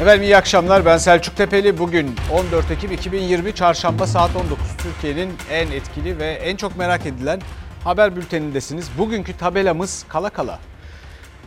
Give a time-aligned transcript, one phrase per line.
[0.00, 1.78] Efendim iyi akşamlar ben Selçuk Tepeli.
[1.78, 4.58] Bugün 14 Ekim 2020 Çarşamba saat 19.
[4.78, 7.40] Türkiye'nin en etkili ve en çok merak edilen
[7.84, 8.90] haber bültenindesiniz.
[8.98, 10.58] Bugünkü tabelamız kala kala.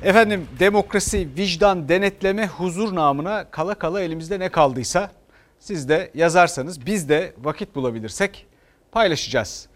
[0.04, 5.11] Efendim demokrasi, vicdan, denetleme, huzur namına kala kala elimizde ne kaldıysa
[5.59, 8.45] siz de yazarsanız biz de vakit bulabilirsek
[8.91, 9.68] paylaşacağız.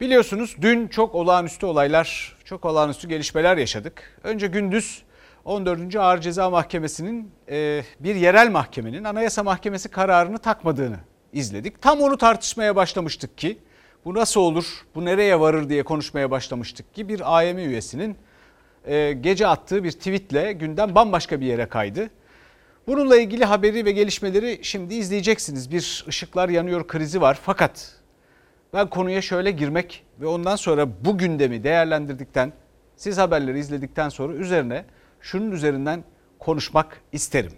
[0.00, 4.20] Biliyorsunuz dün çok olağanüstü olaylar, çok olağanüstü gelişmeler yaşadık.
[4.24, 5.02] Önce gündüz
[5.48, 5.96] 14.
[5.96, 10.96] Ağır Ceza Mahkemesi'nin e, bir yerel mahkemenin Anayasa Mahkemesi kararını takmadığını
[11.32, 11.82] izledik.
[11.82, 13.58] Tam onu tartışmaya başlamıştık ki
[14.04, 18.16] bu nasıl olur, bu nereye varır diye konuşmaya başlamıştık ki bir AYM üyesinin
[18.84, 22.10] e, gece attığı bir tweetle gündem bambaşka bir yere kaydı.
[22.86, 25.70] Bununla ilgili haberi ve gelişmeleri şimdi izleyeceksiniz.
[25.70, 27.94] Bir ışıklar yanıyor krizi var fakat
[28.74, 32.52] ben konuya şöyle girmek ve ondan sonra bu gündemi değerlendirdikten,
[32.96, 34.84] siz haberleri izledikten sonra üzerine
[35.20, 36.04] şunun üzerinden
[36.38, 37.52] konuşmak isterim.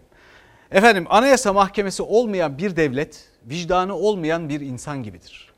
[0.71, 5.51] Efendim Anayasa Mahkemesi olmayan bir devlet, vicdanı olmayan bir insan gibidir.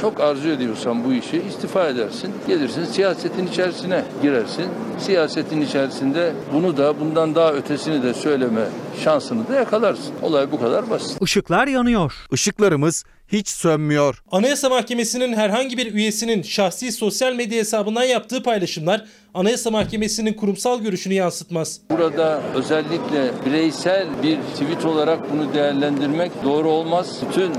[0.00, 2.34] Çok arzu ediyorsan bu işi istifa edersin.
[2.46, 4.66] Gelirsin siyasetin içerisine girersin.
[4.98, 8.66] Siyasetin içerisinde bunu da bundan daha ötesini de söyleme
[9.04, 10.14] şansını da yakalarsın.
[10.22, 11.22] Olay bu kadar basit.
[11.22, 12.26] Işıklar yanıyor.
[12.32, 14.22] Işıklarımız hiç sönmüyor.
[14.32, 21.14] Anayasa Mahkemesi'nin herhangi bir üyesinin şahsi sosyal medya hesabından yaptığı paylaşımlar Anayasa Mahkemesi'nin kurumsal görüşünü
[21.14, 21.80] yansıtmaz.
[21.90, 27.16] Burada özellikle bireysel bir tweet olarak bunu değerlendirmek doğru olmaz.
[27.28, 27.52] Bütün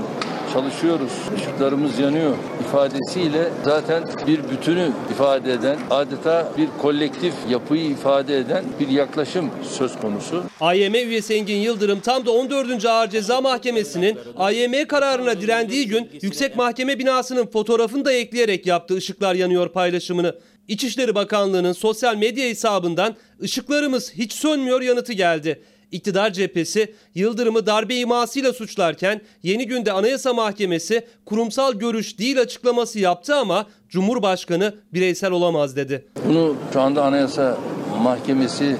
[0.56, 8.64] çalışıyoruz, ışıklarımız yanıyor ifadesiyle zaten bir bütünü ifade eden, adeta bir kolektif yapıyı ifade eden
[8.80, 10.44] bir yaklaşım söz konusu.
[10.60, 12.84] AYM üyesi Engin Yıldırım tam da 14.
[12.84, 19.34] Ağır Ceza Mahkemesi'nin AYM kararına direndiği gün Yüksek Mahkeme binasının fotoğrafını da ekleyerek yaptı ışıklar
[19.34, 20.34] yanıyor paylaşımını.
[20.68, 25.62] İçişleri Bakanlığı'nın sosyal medya hesabından ışıklarımız hiç sönmüyor yanıtı geldi.
[25.92, 33.34] İktidar cephesi Yıldırım'ı darbe imasıyla suçlarken yeni günde Anayasa Mahkemesi kurumsal görüş değil açıklaması yaptı
[33.34, 36.06] ama Cumhurbaşkanı bireysel olamaz dedi.
[36.28, 37.58] Bunu şu anda Anayasa
[38.02, 38.76] Mahkemesi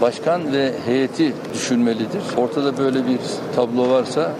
[0.00, 2.22] Başkan ve heyeti düşünmelidir.
[2.36, 3.18] Ortada böyle bir
[3.56, 4.36] tablo varsa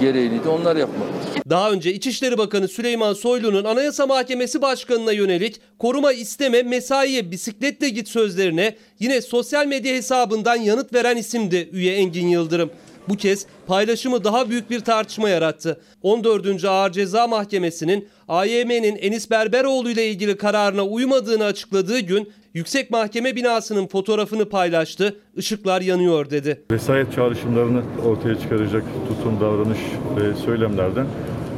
[0.00, 1.20] gereğini onlar yapmalıdır.
[1.50, 8.08] Daha önce İçişleri Bakanı Süleyman Soylu'nun Anayasa Mahkemesi Başkanı'na yönelik koruma isteme mesaiye bisikletle git
[8.08, 12.70] sözlerine yine sosyal medya hesabından yanıt veren isimdi üye Engin Yıldırım.
[13.10, 15.80] Bu kez paylaşımı daha büyük bir tartışma yarattı.
[16.02, 16.64] 14.
[16.64, 23.86] Ağır Ceza Mahkemesi'nin AYM'nin Enis Berberoğlu ile ilgili kararına uymadığını açıkladığı gün Yüksek Mahkeme binasının
[23.86, 25.16] fotoğrafını paylaştı.
[25.36, 26.62] Işıklar yanıyor dedi.
[26.70, 29.78] Vesayet çağrışımlarını ortaya çıkaracak tutum, davranış
[30.16, 31.06] ve söylemlerden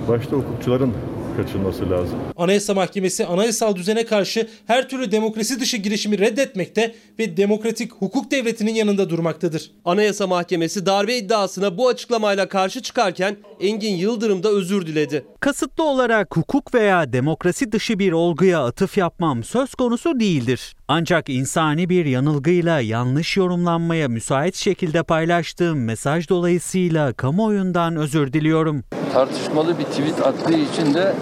[0.08, 0.92] başta hukukçuların
[1.36, 2.18] kaçınması lazım.
[2.36, 8.74] Anayasa Mahkemesi anayasal düzene karşı her türlü demokrasi dışı girişimi reddetmekte ve demokratik hukuk devletinin
[8.74, 9.70] yanında durmaktadır.
[9.84, 15.24] Anayasa Mahkemesi darbe iddiasına bu açıklamayla karşı çıkarken Engin Yıldırım da özür diledi.
[15.40, 20.74] Kasıtlı olarak hukuk veya demokrasi dışı bir olguya atıf yapmam söz konusu değildir.
[20.88, 28.84] Ancak insani bir yanılgıyla yanlış yorumlanmaya müsait şekilde paylaştığım mesaj dolayısıyla kamuoyundan özür diliyorum.
[29.12, 31.14] Tartışmalı bir tweet attığı için de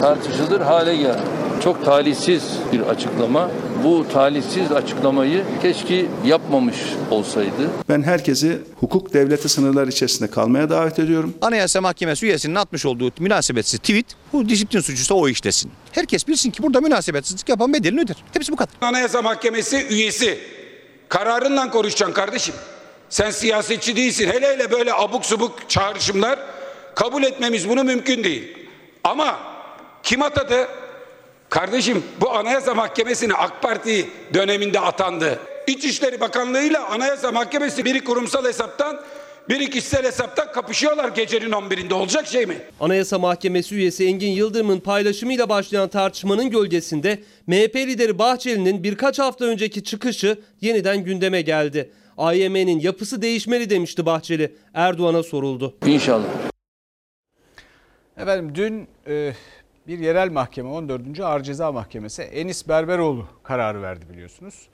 [0.00, 1.45] tartışılır hale geldi.
[1.64, 3.50] Çok talihsiz bir açıklama.
[3.84, 6.76] Bu talihsiz açıklamayı keşke yapmamış
[7.10, 7.70] olsaydı.
[7.88, 11.34] Ben herkesi hukuk devleti sınırları içerisinde kalmaya davet ediyorum.
[11.42, 15.70] Anayasa Mahkemesi üyesinin atmış olduğu münasebetsiz tweet bu disiplin suçuysa o işlesin.
[15.92, 18.16] Herkes bilsin ki burada münasebetsizlik yapan bedelini öder.
[18.32, 18.74] Hepsi bu kadar.
[18.80, 20.38] Anayasa Mahkemesi üyesi.
[21.08, 22.54] Kararınla konuşacaksın kardeşim.
[23.08, 24.28] Sen siyasetçi değilsin.
[24.32, 26.38] Hele hele böyle abuk subuk çağrışımlar
[26.94, 28.56] kabul etmemiz bunu mümkün değil.
[29.04, 29.38] Ama
[30.02, 30.68] kim atadı?
[31.56, 35.38] Kardeşim bu Anayasa Mahkemesi'ne AK Parti döneminde atandı.
[35.66, 39.00] İçişleri Bakanlığı ile Anayasa Mahkemesi biri kurumsal hesaptan
[39.48, 42.56] biri kişisel hesaptan kapışıyorlar gecenin 11'inde olacak şey mi?
[42.80, 49.84] Anayasa Mahkemesi üyesi Engin Yıldırım'ın paylaşımıyla başlayan tartışmanın gölgesinde MHP lideri Bahçeli'nin birkaç hafta önceki
[49.84, 51.90] çıkışı yeniden gündeme geldi.
[52.18, 54.56] AYM'nin yapısı değişmeli demişti Bahçeli.
[54.74, 55.74] Erdoğan'a soruldu.
[55.86, 56.26] İnşallah.
[58.16, 59.32] Efendim dün e,
[59.88, 61.20] bir yerel mahkeme 14.
[61.20, 64.68] Ağır Ceza Mahkemesi Enis Berberoğlu kararı verdi biliyorsunuz.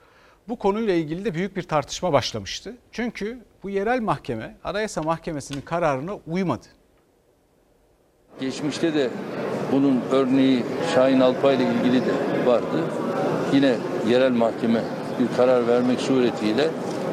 [0.49, 2.77] Bu konuyla ilgili de büyük bir tartışma başlamıştı.
[2.93, 6.67] Çünkü bu yerel mahkeme Anayasa Mahkemesi'nin kararına uymadı.
[8.41, 9.11] Geçmişte de
[9.73, 10.65] bunun örneği
[10.95, 12.13] Şahin Alpay ile ilgili de
[12.47, 12.85] vardı.
[13.53, 13.77] Yine
[14.09, 14.83] yerel mahkeme
[15.21, 16.71] bir karar vermek suretiyle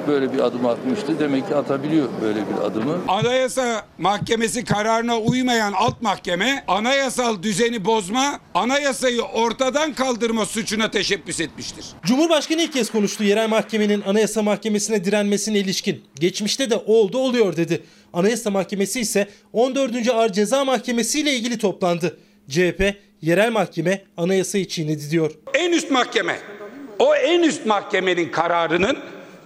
[0.10, 1.20] böyle bir adım atmıştı.
[1.20, 2.98] Demek ki atabiliyor böyle bir adımı.
[3.08, 11.86] Anayasa Mahkemesi kararına uymayan alt mahkeme anayasal düzeni bozma, anayasayı ortadan kaldırma suçuna teşebbüs etmiştir.
[12.06, 16.04] Cumhurbaşkanı ilk kez konuştu yerel mahkemenin Anayasa Mahkemesi'ne direnmesine ilişkin.
[16.20, 17.84] Geçmişte de oldu oluyor dedi.
[18.14, 20.10] Anayasa Mahkemesi ise 14.
[20.10, 22.18] Ağır Ceza Mahkemesi ile ilgili toplandı.
[22.50, 25.32] CHP yerel mahkeme anayasayı çiğnedi diyor.
[25.54, 26.40] En üst mahkeme,
[27.00, 28.98] o en üst mahkemenin kararının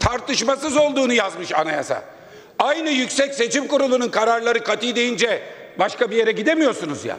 [0.04, 2.04] tartışmasız olduğunu yazmış anayasa.
[2.60, 5.42] Aynı Yüksek Seçim Kurulu'nun kararları kati deyince
[5.80, 7.18] başka bir yere gidemiyorsunuz ya.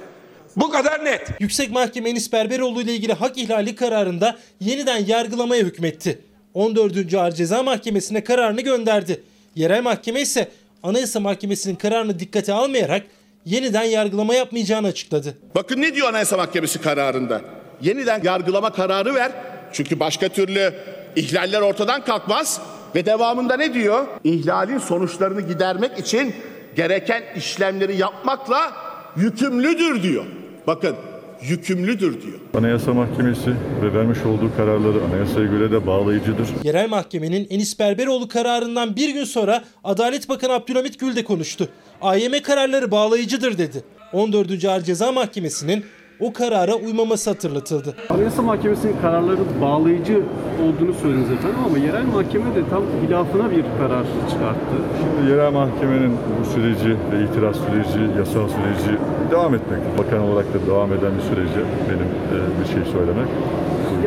[0.56, 1.28] Bu kadar net.
[1.40, 6.19] Yüksek Mahkeme Enis Berberoğlu ile ilgili hak ihlali kararında yeniden yargılamaya hükmetti.
[6.54, 7.14] 14.
[7.14, 9.22] Ağır Ceza Mahkemesi'ne kararını gönderdi.
[9.54, 10.48] Yerel mahkeme ise
[10.82, 13.02] Anayasa Mahkemesi'nin kararını dikkate almayarak
[13.44, 15.38] yeniden yargılama yapmayacağını açıkladı.
[15.54, 17.40] Bakın ne diyor Anayasa Mahkemesi kararında?
[17.82, 19.32] Yeniden yargılama kararı ver.
[19.72, 20.75] Çünkü başka türlü
[21.16, 22.61] ihlaller ortadan kalkmaz.
[22.94, 24.06] Ve devamında ne diyor?
[24.25, 26.34] İhlalin sonuçlarını gidermek için
[26.76, 28.72] gereken işlemleri yapmakla
[29.16, 30.25] yükümlüdür diyor.
[30.66, 30.96] Bakın
[31.43, 32.38] yükümlüdür diyor.
[32.55, 33.50] Anayasa Mahkemesi
[33.82, 36.49] ve vermiş olduğu kararları anayasaya göre de bağlayıcıdır.
[36.62, 41.69] Yerel mahkemenin Enis Berberoğlu kararından bir gün sonra Adalet Bakanı Abdülhamit Gül de konuştu.
[42.02, 43.84] AYM kararları bağlayıcıdır dedi.
[44.12, 44.64] 14.
[44.64, 45.84] Ağır Ceza Mahkemesi'nin
[46.20, 47.94] o karara uymaması hatırlatıldı.
[48.11, 50.22] Anayasa Mahkemesi'nin kararları bağlayıcı
[50.64, 54.76] olduğunu söylediniz efendim ama yerel mahkeme de tam hilafına bir karar çıkarttı.
[55.00, 58.99] Şimdi yerel mahkemenin bu süreci ve itiraz süreci, yasal süreci
[59.31, 59.81] devam etmek.
[59.99, 63.28] Bakan olarak da devam eden bir süreci benim e, bir şey söylemek.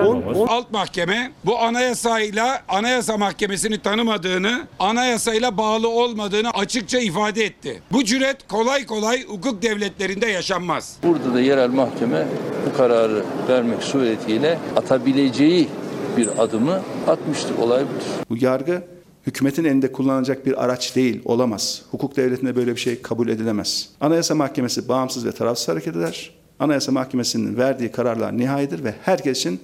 [0.01, 0.49] Uygulamaz.
[0.49, 7.81] Alt mahkeme bu anayasayla Anayasa Mahkemesi'ni tanımadığını, anayasayla bağlı olmadığını açıkça ifade etti.
[7.91, 10.97] Bu cüret kolay kolay hukuk devletlerinde yaşanmaz.
[11.03, 12.27] Burada da yerel mahkeme
[12.65, 15.67] bu kararı vermek suretiyle atabileceği
[16.17, 17.57] bir adımı atmıştır.
[17.57, 18.05] Olay budur.
[18.29, 18.83] Bu yargı
[19.27, 21.81] hükümetin elinde kullanılacak bir araç değil, olamaz.
[21.91, 23.89] Hukuk devletinde böyle bir şey kabul edilemez.
[24.01, 26.31] Anayasa Mahkemesi bağımsız ve tarafsız hareket eder.
[26.59, 29.59] Anayasa Mahkemesi'nin verdiği kararlar nihaidir ve herkes için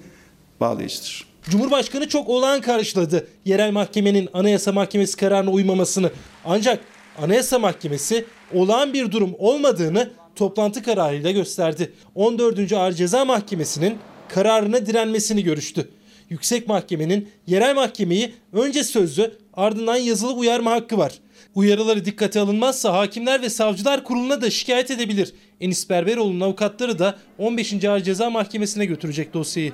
[0.64, 1.26] bağlayıcıdır.
[1.50, 6.12] Cumhurbaşkanı çok olağan karşıladı yerel mahkemenin Anayasa Mahkemesi kararına uymamasını.
[6.46, 6.80] Ancak
[7.22, 11.94] Anayasa Mahkemesi olağan bir durum olmadığını toplantı kararıyla gösterdi.
[12.16, 12.74] 14.
[12.74, 13.98] Ağır Ceza Mahkemesi'nin
[14.30, 15.90] kararına direnmesini görüştü.
[16.30, 21.14] Yüksek Mahkemenin yerel mahkemeyi önce sözlü ardından yazılı uyarma hakkı var.
[21.56, 25.34] Uyarıları dikkate alınmazsa hakimler ve savcılar kuruluna da şikayet edebilir.
[25.62, 27.84] Enis Berberoğlu'nun avukatları da 15.
[27.84, 29.74] Ağır Ceza Mahkemesi'ne götürecek dosyayı.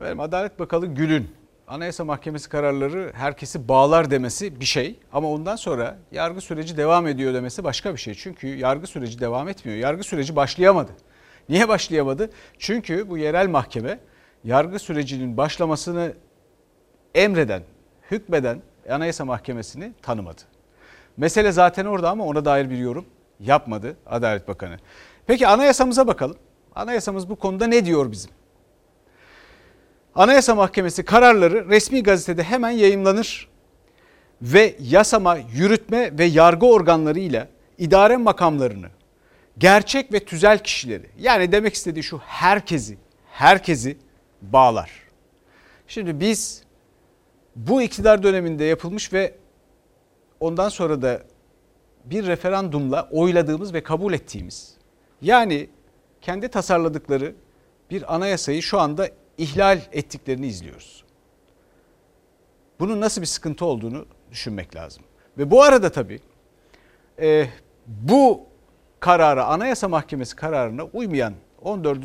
[0.00, 1.28] Efendim, Adalet Bakanı Gül'ün
[1.68, 7.34] Anayasa Mahkemesi kararları herkesi bağlar demesi bir şey ama ondan sonra yargı süreci devam ediyor
[7.34, 8.14] demesi başka bir şey.
[8.14, 9.78] Çünkü yargı süreci devam etmiyor.
[9.78, 10.90] Yargı süreci başlayamadı.
[11.48, 12.30] Niye başlayamadı?
[12.58, 13.98] Çünkü bu yerel mahkeme
[14.44, 16.12] yargı sürecinin başlamasını
[17.14, 17.62] emreden,
[18.10, 20.42] hükmeden Anayasa Mahkemesi'ni tanımadı.
[21.16, 23.04] Mesele zaten orada ama ona dair bir yorum
[23.40, 24.76] yapmadı Adalet Bakanı.
[25.26, 26.36] Peki anayasamıza bakalım.
[26.74, 28.30] Anayasamız bu konuda ne diyor bizim?
[30.14, 33.48] Anayasa Mahkemesi kararları resmi gazetede hemen yayımlanır
[34.42, 37.48] ve yasama, yürütme ve yargı organlarıyla
[37.78, 38.88] idare makamlarını,
[39.58, 42.98] gerçek ve tüzel kişileri yani demek istediği şu herkesi,
[43.32, 43.96] herkesi
[44.42, 44.90] bağlar.
[45.88, 46.62] Şimdi biz
[47.56, 49.34] bu iktidar döneminde yapılmış ve
[50.40, 51.22] ondan sonra da
[52.04, 54.74] bir referandumla oyladığımız ve kabul ettiğimiz
[55.22, 55.70] yani
[56.20, 57.34] kendi tasarladıkları
[57.90, 59.08] bir anayasayı şu anda
[59.40, 61.04] ihlal ettiklerini izliyoruz.
[62.80, 65.02] Bunun nasıl bir sıkıntı olduğunu düşünmek lazım.
[65.38, 66.20] Ve bu arada tabii
[67.20, 67.46] e,
[67.86, 68.46] bu
[69.00, 71.98] karara Anayasa Mahkemesi kararına uymayan 14.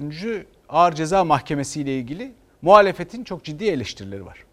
[0.70, 4.46] Ağır Ceza Mahkemesi ile ilgili muhalefetin çok ciddi eleştirileri var.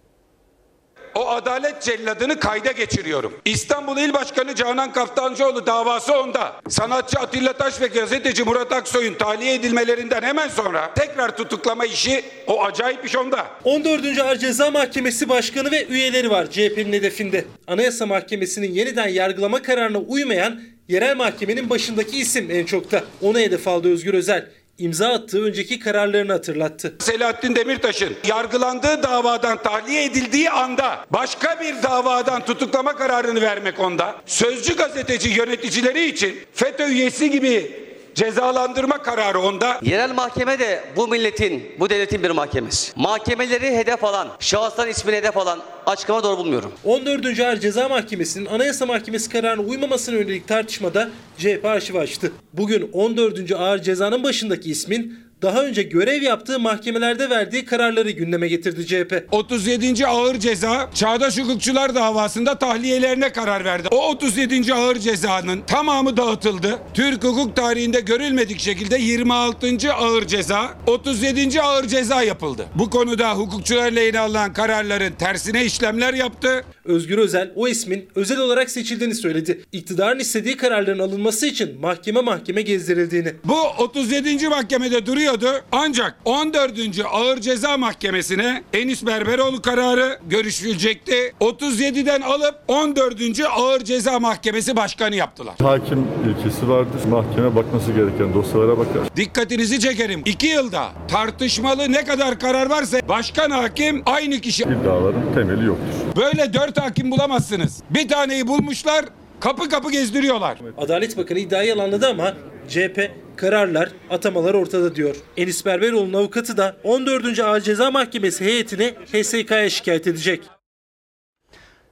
[1.14, 3.32] O adalet celladını kayda geçiriyorum.
[3.44, 6.60] İstanbul İl Başkanı Canan Kaftancıoğlu davası onda.
[6.68, 12.64] Sanatçı Atilla Taş ve gazeteci Murat Aksoy'un tahliye edilmelerinden hemen sonra tekrar tutuklama işi o
[12.64, 13.46] acayip iş onda.
[13.64, 14.18] 14.
[14.18, 17.44] Ağır Ceza Mahkemesi Başkanı ve üyeleri var CHP'nin hedefinde.
[17.66, 23.04] Anayasa Mahkemesi'nin yeniden yargılama kararına uymayan yerel mahkemenin başındaki isim en çok da.
[23.22, 24.46] Ona hedef aldı Özgür Özel.
[24.78, 26.94] İmza attığı önceki kararlarını hatırlattı.
[26.98, 34.16] Selahattin Demirtaş'ın yargılandığı davadan tahliye edildiği anda başka bir davadan tutuklama kararını vermek onda.
[34.26, 37.82] Sözcü gazeteci yöneticileri için FETÖ üyesi gibi
[38.14, 39.78] cezalandırma kararı onda.
[39.82, 42.92] Yerel mahkeme de bu milletin, bu devletin bir mahkemesi.
[42.96, 46.72] Mahkemeleri hedef alan, şahısların ismini hedef alan açıklama doğru bulmuyorum.
[46.84, 47.40] 14.
[47.40, 52.32] Ağır Ceza Mahkemesi'nin Anayasa Mahkemesi kararına uymamasına yönelik tartışmada CHP arşiv açtı.
[52.52, 53.52] Bugün 14.
[53.52, 59.24] Ağır Ceza'nın başındaki ismin daha önce görev yaptığı mahkemelerde verdiği kararları gündeme getirdi CHP.
[59.32, 60.06] 37.
[60.06, 63.88] ağır ceza Çağdaş Hukukçular davasında tahliyelerine karar verdi.
[63.90, 64.74] O 37.
[64.74, 66.78] ağır cezanın tamamı dağıtıldı.
[66.94, 69.92] Türk hukuk tarihinde görülmedik şekilde 26.
[69.92, 71.62] ağır ceza, 37.
[71.62, 72.66] ağır ceza yapıldı.
[72.74, 76.64] Bu konuda hukukçular lehine alınan kararların tersine işlemler yaptı.
[76.84, 79.64] Özgür Özel o ismin özel olarak seçildiğini söyledi.
[79.72, 83.32] İktidarın istediği kararların alınması için mahkeme mahkeme gezdirildiğini.
[83.44, 84.48] Bu 37.
[84.48, 85.06] mahkemede
[85.40, 85.64] duruyordu.
[85.72, 86.72] Ancak 14.
[87.12, 91.34] Ağır Ceza Mahkemesi'ne Enis Berberoğlu kararı görüşülecekti.
[91.40, 93.14] 37'den alıp 14.
[93.56, 95.54] Ağır Ceza Mahkemesi Başkanı yaptılar.
[95.62, 97.04] Hakim ilkesi vardır.
[97.10, 99.16] Mahkeme bakması gereken dosyalara bakar.
[99.16, 100.22] Dikkatinizi çekerim.
[100.24, 104.62] 2 yılda tartışmalı ne kadar karar varsa başkan hakim aynı kişi.
[104.62, 106.22] İddiaların temeli yoktur.
[106.22, 107.82] Böyle 4 hakim bulamazsınız.
[107.90, 109.04] Bir taneyi bulmuşlar
[109.40, 110.58] kapı kapı gezdiriyorlar.
[110.78, 112.32] Adalet Bakanı iddiayı yalanladı ama
[112.68, 115.16] CHP kararlar, atamalar ortada diyor.
[115.36, 117.38] Enis Berberoğlu'nun avukatı da 14.
[117.38, 120.42] Ağır Ceza Mahkemesi heyetini HSK'ya şikayet edecek.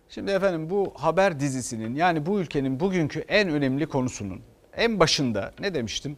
[0.08, 4.40] Şimdi efendim bu haber dizisinin yani bu ülkenin bugünkü en önemli konusunun
[4.76, 6.16] en başında ne demiştim?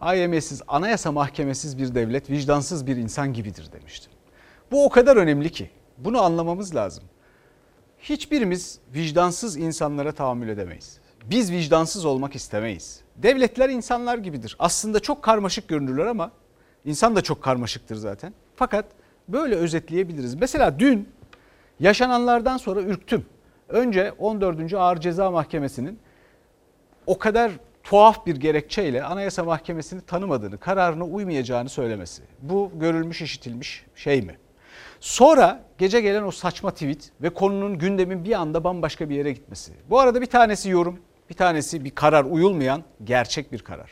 [0.00, 4.12] AYM'siz, anayasa mahkemesiz bir devlet vicdansız bir insan gibidir demiştim.
[4.70, 7.04] Bu o kadar önemli ki bunu anlamamız lazım.
[7.98, 10.98] Hiçbirimiz vicdansız insanlara tahammül edemeyiz.
[11.24, 13.00] Biz vicdansız olmak istemeyiz.
[13.22, 14.56] Devletler insanlar gibidir.
[14.58, 16.30] Aslında çok karmaşık görünürler ama
[16.84, 18.34] insan da çok karmaşıktır zaten.
[18.56, 18.84] Fakat
[19.28, 20.34] böyle özetleyebiliriz.
[20.34, 21.08] Mesela dün
[21.80, 23.26] yaşananlardan sonra ürktüm.
[23.68, 24.74] Önce 14.
[24.74, 25.98] Ağır Ceza Mahkemesi'nin
[27.06, 32.22] o kadar tuhaf bir gerekçeyle Anayasa Mahkemesi'ni tanımadığını, kararına uymayacağını söylemesi.
[32.42, 34.38] Bu görülmüş, işitilmiş şey mi?
[35.00, 39.72] Sonra gece gelen o saçma tweet ve konunun gündemin bir anda bambaşka bir yere gitmesi.
[39.90, 40.98] Bu arada bir tanesi yorum,
[41.30, 43.90] bir tanesi bir karar uyulmayan gerçek bir karar.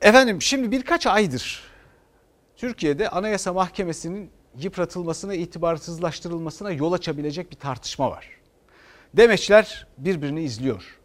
[0.00, 1.62] Efendim şimdi birkaç aydır
[2.56, 8.28] Türkiye'de Anayasa Mahkemesi'nin yıpratılmasına, itibarsızlaştırılmasına yol açabilecek bir tartışma var.
[9.14, 10.98] Demeçler birbirini izliyor.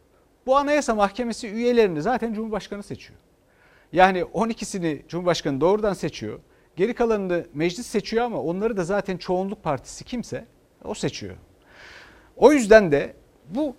[0.46, 3.20] Bu Anayasa Mahkemesi üyelerini zaten Cumhurbaşkanı seçiyor.
[3.94, 6.40] Yani 12'sini Cumhurbaşkanı doğrudan seçiyor.
[6.76, 10.46] Geri kalanını meclis seçiyor ama onları da zaten çoğunluk partisi kimse
[10.84, 11.36] o seçiyor.
[12.36, 13.14] O yüzden de
[13.50, 13.76] bu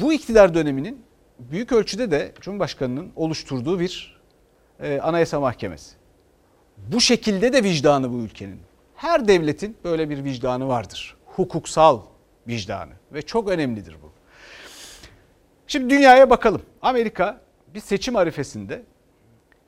[0.00, 1.02] bu iktidar döneminin
[1.38, 4.20] büyük ölçüde de Cumhurbaşkanı'nın oluşturduğu bir
[4.80, 5.96] e, anayasa mahkemesi.
[6.76, 8.60] Bu şekilde de vicdanı bu ülkenin.
[8.94, 11.16] Her devletin böyle bir vicdanı vardır.
[11.26, 12.00] Hukuksal
[12.48, 14.10] vicdanı ve çok önemlidir bu.
[15.66, 16.62] Şimdi dünyaya bakalım.
[16.82, 17.40] Amerika
[17.74, 18.82] bir seçim arifesinde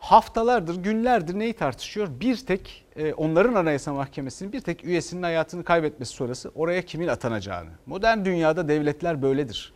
[0.02, 2.08] haftalardır, günlerdir neyi tartışıyor?
[2.20, 7.70] Bir tek e, onların anayasa mahkemesinin bir tek üyesinin hayatını kaybetmesi sonrası oraya kimin atanacağını.
[7.86, 9.72] Modern dünyada devletler böyledir.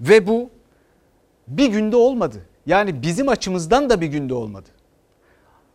[0.00, 0.50] Ve bu
[1.48, 2.46] bir günde olmadı.
[2.66, 4.68] Yani bizim açımızdan da bir günde olmadı.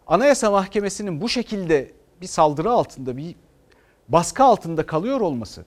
[0.08, 3.36] Anayasa Mahkemesi'nin bu şekilde bir saldırı altında, bir
[4.10, 5.66] baskı altında kalıyor olması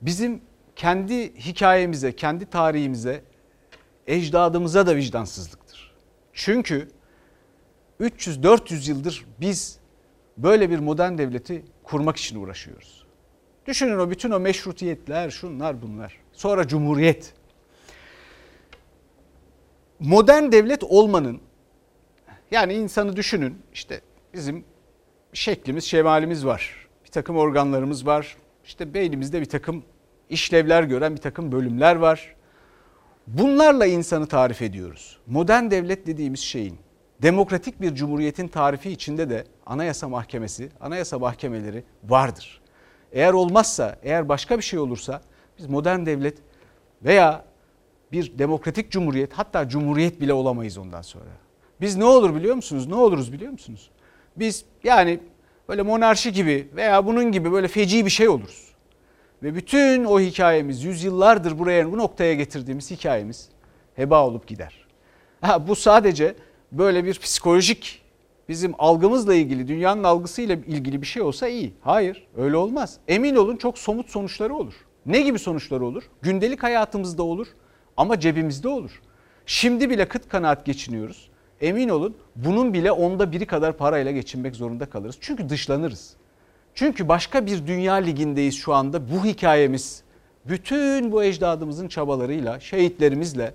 [0.00, 0.40] bizim
[0.76, 3.24] kendi hikayemize, kendi tarihimize,
[4.06, 5.94] ecdadımıza da vicdansızlıktır.
[6.32, 6.88] Çünkü
[8.00, 9.78] 300-400 yıldır biz
[10.36, 13.04] böyle bir modern devleti kurmak için uğraşıyoruz.
[13.66, 16.20] Düşünün o bütün o meşrutiyetler, şunlar bunlar.
[16.32, 17.34] Sonra cumhuriyet.
[20.00, 21.40] Modern devlet olmanın
[22.50, 24.00] yani insanı düşünün işte
[24.34, 24.64] bizim
[25.32, 26.88] şeklimiz, şemalimiz var.
[27.04, 28.36] Bir takım organlarımız var.
[28.64, 29.84] İşte beynimizde bir takım
[30.30, 32.34] işlevler gören bir takım bölümler var.
[33.26, 35.18] Bunlarla insanı tarif ediyoruz.
[35.26, 36.78] Modern devlet dediğimiz şeyin
[37.24, 42.60] demokratik bir cumhuriyetin tarifi içinde de anayasa mahkemesi, anayasa mahkemeleri vardır.
[43.12, 45.20] Eğer olmazsa, eğer başka bir şey olursa
[45.58, 46.38] biz modern devlet
[47.02, 47.44] veya
[48.12, 51.30] bir demokratik cumhuriyet hatta cumhuriyet bile olamayız ondan sonra.
[51.80, 52.86] Biz ne olur biliyor musunuz?
[52.86, 53.90] Ne oluruz biliyor musunuz?
[54.36, 55.20] Biz yani
[55.68, 58.68] böyle monarşi gibi veya bunun gibi böyle feci bir şey oluruz.
[59.42, 63.48] Ve bütün o hikayemiz yüzyıllardır buraya bu noktaya getirdiğimiz hikayemiz
[63.96, 64.86] heba olup gider.
[65.40, 66.34] Ha, bu sadece
[66.78, 68.02] böyle bir psikolojik
[68.48, 71.72] bizim algımızla ilgili dünyanın algısıyla ilgili bir şey olsa iyi.
[71.80, 72.96] Hayır öyle olmaz.
[73.08, 74.74] Emin olun çok somut sonuçları olur.
[75.06, 76.02] Ne gibi sonuçları olur?
[76.22, 77.46] Gündelik hayatımızda olur
[77.96, 79.00] ama cebimizde olur.
[79.46, 81.28] Şimdi bile kıt kanaat geçiniyoruz.
[81.60, 85.16] Emin olun bunun bile onda biri kadar parayla geçinmek zorunda kalırız.
[85.20, 86.16] Çünkü dışlanırız.
[86.74, 89.10] Çünkü başka bir dünya ligindeyiz şu anda.
[89.10, 90.02] Bu hikayemiz
[90.44, 93.54] bütün bu ecdadımızın çabalarıyla, şehitlerimizle,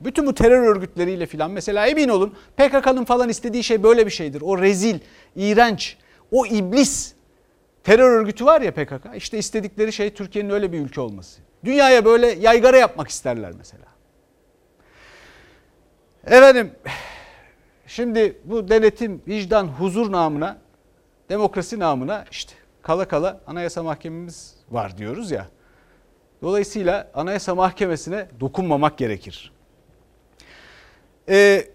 [0.00, 4.40] bütün bu terör örgütleriyle filan mesela emin olun PKK'nın falan istediği şey böyle bir şeydir.
[4.40, 4.98] O rezil,
[5.36, 5.96] iğrenç,
[6.30, 7.12] o iblis
[7.84, 9.16] terör örgütü var ya PKK.
[9.16, 11.40] İşte istedikleri şey Türkiye'nin öyle bir ülke olması.
[11.64, 13.84] Dünyaya böyle yaygara yapmak isterler mesela.
[16.26, 16.70] Efendim
[17.86, 20.58] Şimdi bu denetim, vicdan, huzur namına,
[21.28, 25.46] demokrasi namına işte kala kala Anayasa Mahkememiz var diyoruz ya.
[26.42, 29.52] Dolayısıyla Anayasa Mahkemesi'ne dokunmamak gerekir.
[31.28, 31.68] Ee,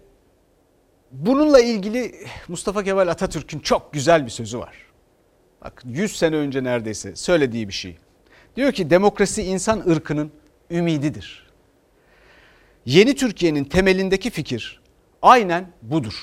[1.10, 2.14] bununla ilgili
[2.48, 4.76] Mustafa Kemal Atatürk'ün çok güzel bir sözü var.
[5.64, 7.96] Bak 100 sene önce neredeyse söylediği bir şey.
[8.56, 10.32] Diyor ki demokrasi insan ırkının
[10.70, 11.50] ümididir.
[12.86, 14.80] Yeni Türkiye'nin temelindeki fikir
[15.22, 16.14] aynen budur.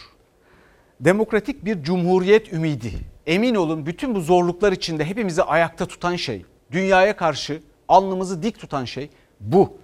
[1.00, 2.92] Demokratik bir cumhuriyet ümidi.
[3.28, 8.86] Emin olun bütün bu zorluklar içinde hepimizi ayakta tutan şey, dünyaya karşı alnımızı dik tutan
[8.86, 9.10] şey
[9.40, 9.78] bu.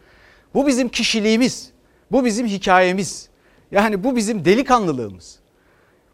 [0.54, 1.72] Bu bizim kişiliğimiz.
[2.12, 3.30] Bu bizim hikayemiz.
[3.76, 5.40] Yani bu bizim delikanlılığımız.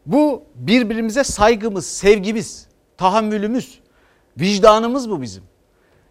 [0.06, 3.80] Bu birbirimize saygımız, sevgimiz, tahammülümüz,
[4.40, 5.42] vicdanımız bu bizim.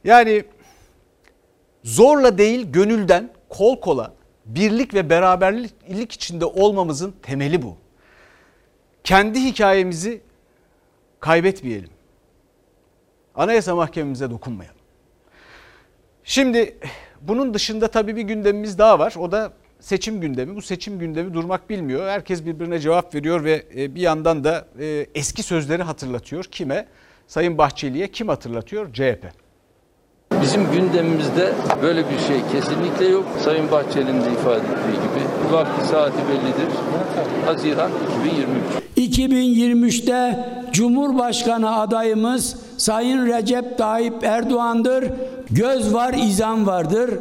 [0.03, 0.43] Yani
[1.83, 4.13] zorla değil gönülden kol kola
[4.45, 7.77] birlik ve beraberlik içinde olmamızın temeli bu.
[9.03, 10.21] Kendi hikayemizi
[11.19, 11.89] kaybetmeyelim.
[13.35, 14.81] Anayasa Mahkememize dokunmayalım.
[16.23, 16.77] Şimdi
[17.21, 19.13] bunun dışında tabii bir gündemimiz daha var.
[19.19, 20.55] O da seçim gündemi.
[20.55, 22.07] Bu seçim gündemi durmak bilmiyor.
[22.07, 26.43] Herkes birbirine cevap veriyor ve e, bir yandan da e, eski sözleri hatırlatıyor.
[26.43, 26.85] Kime?
[27.27, 28.93] Sayın Bahçeli'ye kim hatırlatıyor?
[28.93, 29.25] CHP.
[30.41, 33.25] Bizim gündemimizde böyle bir şey kesinlikle yok.
[33.43, 36.77] Sayın Bahçeli'nin de ifade ettiği gibi vakti saati bellidir.
[37.45, 37.91] Haziran
[38.97, 39.17] 2023.
[39.19, 45.11] 2023'te Cumhurbaşkanı adayımız Sayın Recep Tayyip Erdoğan'dır.
[45.49, 47.11] Göz var, izan vardır.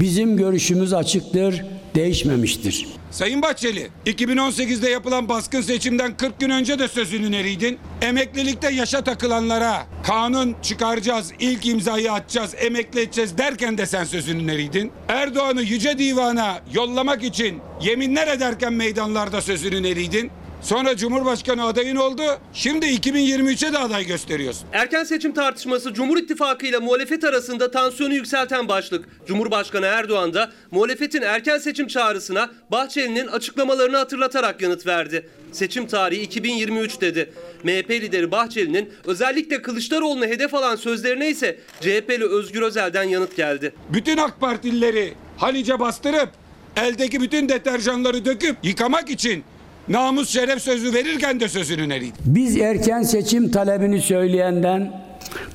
[0.00, 2.86] Bizim görüşümüz açıktır, değişmemiştir.
[3.10, 7.78] Sayın Bahçeli, 2018'de yapılan baskın seçimden 40 gün önce de sözünün eriydi.
[8.02, 14.92] Emeklilikte yaşa takılanlara kanun çıkaracağız, ilk imzayı atacağız, emekli edeceğiz derken de sen sözünün eriydin.
[15.08, 20.30] Erdoğan'ı Yüce Divan'a yollamak için yeminler ederken meydanlarda sözünün eriydin.
[20.62, 22.22] Sonra Cumhurbaşkanı adayın oldu.
[22.52, 24.68] Şimdi 2023'e de aday gösteriyorsun.
[24.72, 29.04] Erken seçim tartışması Cumhur İttifakı ile muhalefet arasında tansiyonu yükselten başlık.
[29.26, 35.28] Cumhurbaşkanı Erdoğan da muhalefetin erken seçim çağrısına Bahçeli'nin açıklamalarını hatırlatarak yanıt verdi.
[35.52, 37.32] Seçim tarihi 2023 dedi.
[37.64, 43.74] MHP lideri Bahçeli'nin özellikle Kılıçdaroğlu'na hedef alan sözlerine ise CHP'li Özgür Özel'den yanıt geldi.
[43.88, 46.28] Bütün AK Partilileri Halice bastırıp
[46.76, 49.44] eldeki bütün deterjanları döküp yıkamak için
[49.88, 52.16] namus şeref sözü verirken de sözünün eriydi.
[52.24, 55.02] Biz erken seçim talebini söyleyenden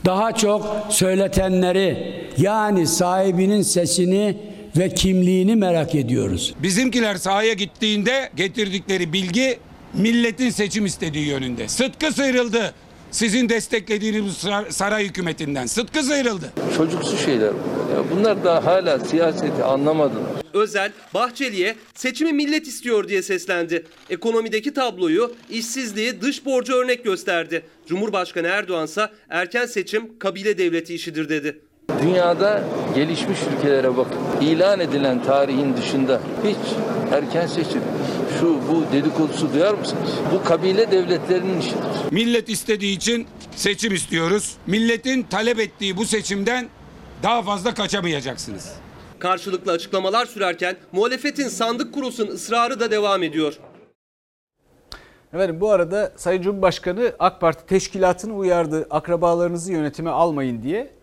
[0.05, 4.37] daha çok söyletenleri yani sahibinin sesini
[4.77, 6.53] ve kimliğini merak ediyoruz.
[6.63, 9.57] Bizimkiler sahaya gittiğinde getirdikleri bilgi
[9.93, 11.67] milletin seçim istediği yönünde.
[11.67, 12.73] Sıtkı sıyrıldı.
[13.11, 14.37] Sizin desteklediğiniz
[14.69, 16.51] saray hükümetinden Sıtkı sıyrıldı.
[16.77, 17.97] Çocuksu şeyler bunlar.
[17.97, 20.36] Ya bunlar da hala siyaseti anlamadılar.
[20.53, 23.85] Özel, Bahçeli'ye seçimi millet istiyor diye seslendi.
[24.09, 27.63] Ekonomideki tabloyu, işsizliği, dış borcu örnek gösterdi.
[27.87, 31.59] Cumhurbaşkanı Erdoğan ise erken seçim kabile devleti işidir dedi.
[32.01, 32.63] Dünyada
[32.95, 34.17] gelişmiş ülkelere bakın.
[34.41, 36.57] İlan edilen tarihin dışında hiç
[37.11, 37.81] erken seçim,
[38.39, 40.09] şu bu dedikodusu duyar mısınız?
[40.33, 41.77] Bu kabile devletlerinin işidir.
[42.11, 44.53] Millet istediği için seçim istiyoruz.
[44.67, 46.67] Milletin talep ettiği bu seçimden
[47.23, 48.71] daha fazla kaçamayacaksınız.
[49.19, 53.59] Karşılıklı açıklamalar sürerken muhalefetin sandık kurulsun ısrarı da devam ediyor.
[55.33, 58.87] Efendim bu arada Sayın Cumhurbaşkanı AK Parti teşkilatını uyardı.
[58.89, 60.93] Akrabalarınızı yönetime almayın diye.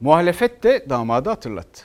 [0.00, 1.82] Muhalefet de damadı hatırlattı.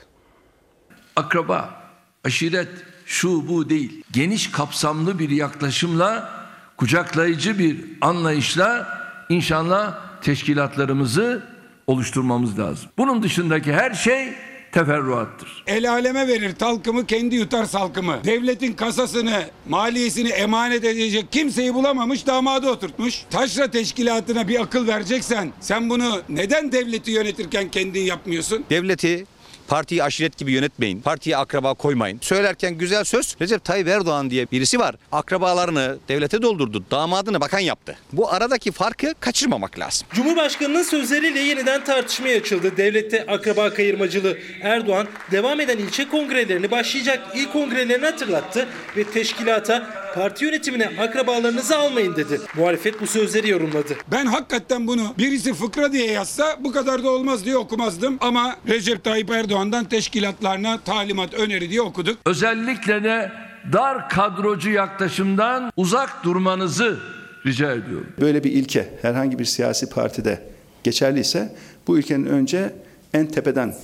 [1.16, 1.82] Akraba,
[2.24, 2.68] aşiret,
[3.06, 4.04] şu bu değil.
[4.12, 6.30] Geniş kapsamlı bir yaklaşımla,
[6.76, 8.88] kucaklayıcı bir anlayışla
[9.28, 11.42] inşallah teşkilatlarımızı
[11.86, 12.90] oluşturmamız lazım.
[12.98, 14.34] Bunun dışındaki her şey
[14.72, 15.62] teferruattır.
[15.66, 18.24] El aleme verir talkımı kendi yutar salkımı.
[18.24, 23.22] Devletin kasasını, maliyesini emanet edecek kimseyi bulamamış damadı oturtmuş.
[23.30, 28.64] Taşra teşkilatına bir akıl vereceksen sen bunu neden devleti yönetirken kendin yapmıyorsun?
[28.70, 29.26] Devleti
[29.70, 31.00] Partiyi aşiret gibi yönetmeyin.
[31.00, 32.18] Partiye akraba koymayın.
[32.22, 34.94] Söylerken güzel söz Recep Tayyip Erdoğan diye birisi var.
[35.12, 36.84] Akrabalarını devlete doldurdu.
[36.90, 37.96] Damadını bakan yaptı.
[38.12, 40.08] Bu aradaki farkı kaçırmamak lazım.
[40.12, 42.76] Cumhurbaşkanının sözleriyle yeniden tartışmaya açıldı.
[42.76, 44.38] Devlette akraba kayırmacılığı.
[44.62, 52.16] Erdoğan devam eden ilçe kongrelerini başlayacak ilk kongrelerini hatırlattı ve teşkilata parti yönetimine akrabalarınızı almayın
[52.16, 52.40] dedi.
[52.56, 53.96] Muhalefet bu sözleri yorumladı.
[54.12, 58.18] Ben hakikaten bunu birisi fıkra diye yazsa bu kadar da olmaz diye okumazdım.
[58.20, 62.18] Ama Recep Tayyip Erdoğan'dan teşkilatlarına talimat öneri diye okuduk.
[62.26, 63.32] Özellikle de
[63.72, 66.98] dar kadrocu yaklaşımdan uzak durmanızı
[67.46, 68.06] rica ediyorum.
[68.20, 70.42] Böyle bir ilke herhangi bir siyasi partide
[70.84, 71.54] geçerliyse
[71.86, 72.74] bu ülkenin önce
[73.14, 73.74] en tepeden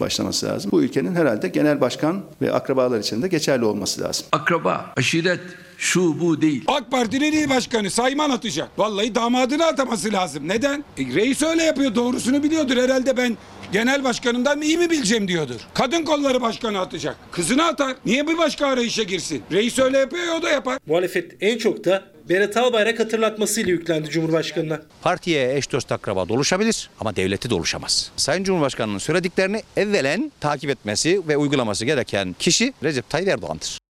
[0.00, 0.70] başlaması lazım.
[0.70, 4.26] Bu ülkenin herhalde genel başkan ve akrabalar için de geçerli olması lazım.
[4.32, 5.40] Akraba, aşiret,
[5.82, 6.64] şu bu değil.
[6.66, 8.68] AK Parti'nin il başkanı Sayman atacak.
[8.78, 10.48] Vallahi damadını ataması lazım.
[10.48, 10.84] Neden?
[10.98, 11.94] E, reis öyle yapıyor.
[11.94, 12.76] Doğrusunu biliyordur.
[12.76, 13.36] Herhalde ben
[13.72, 15.60] genel başkanımdan iyi mi bileceğim diyordur.
[15.74, 17.16] Kadın kolları başkanı atacak.
[17.32, 17.96] Kızını atar.
[18.06, 19.42] Niye bir başka arayışa girsin?
[19.52, 20.78] Reis öyle yapıyor ya o da yapar.
[20.86, 24.82] Muhalefet en çok da Berat Albayrak hatırlatmasıyla yüklendi Cumhurbaşkanı'na.
[25.02, 28.10] Partiye eş dost akraba doluşabilir ama devleti doluşamaz.
[28.16, 33.81] Sayın Cumhurbaşkanı'nın söylediklerini evvelen takip etmesi ve uygulaması gereken kişi Recep Tayyip Erdoğan'dır.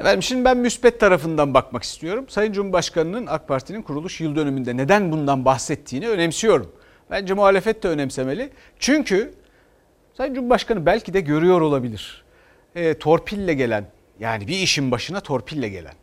[0.00, 2.24] Efendim şimdi ben müspet tarafından bakmak istiyorum.
[2.28, 6.72] Sayın Cumhurbaşkanı'nın AK Parti'nin kuruluş yıl dönümünde neden bundan bahsettiğini önemsiyorum.
[7.10, 8.50] Bence muhalefet de önemsemeli.
[8.78, 9.34] Çünkü
[10.16, 12.24] Sayın Cumhurbaşkanı belki de görüyor olabilir.
[12.74, 13.86] E, torpille gelen
[14.20, 15.94] yani bir işin başına torpille gelen.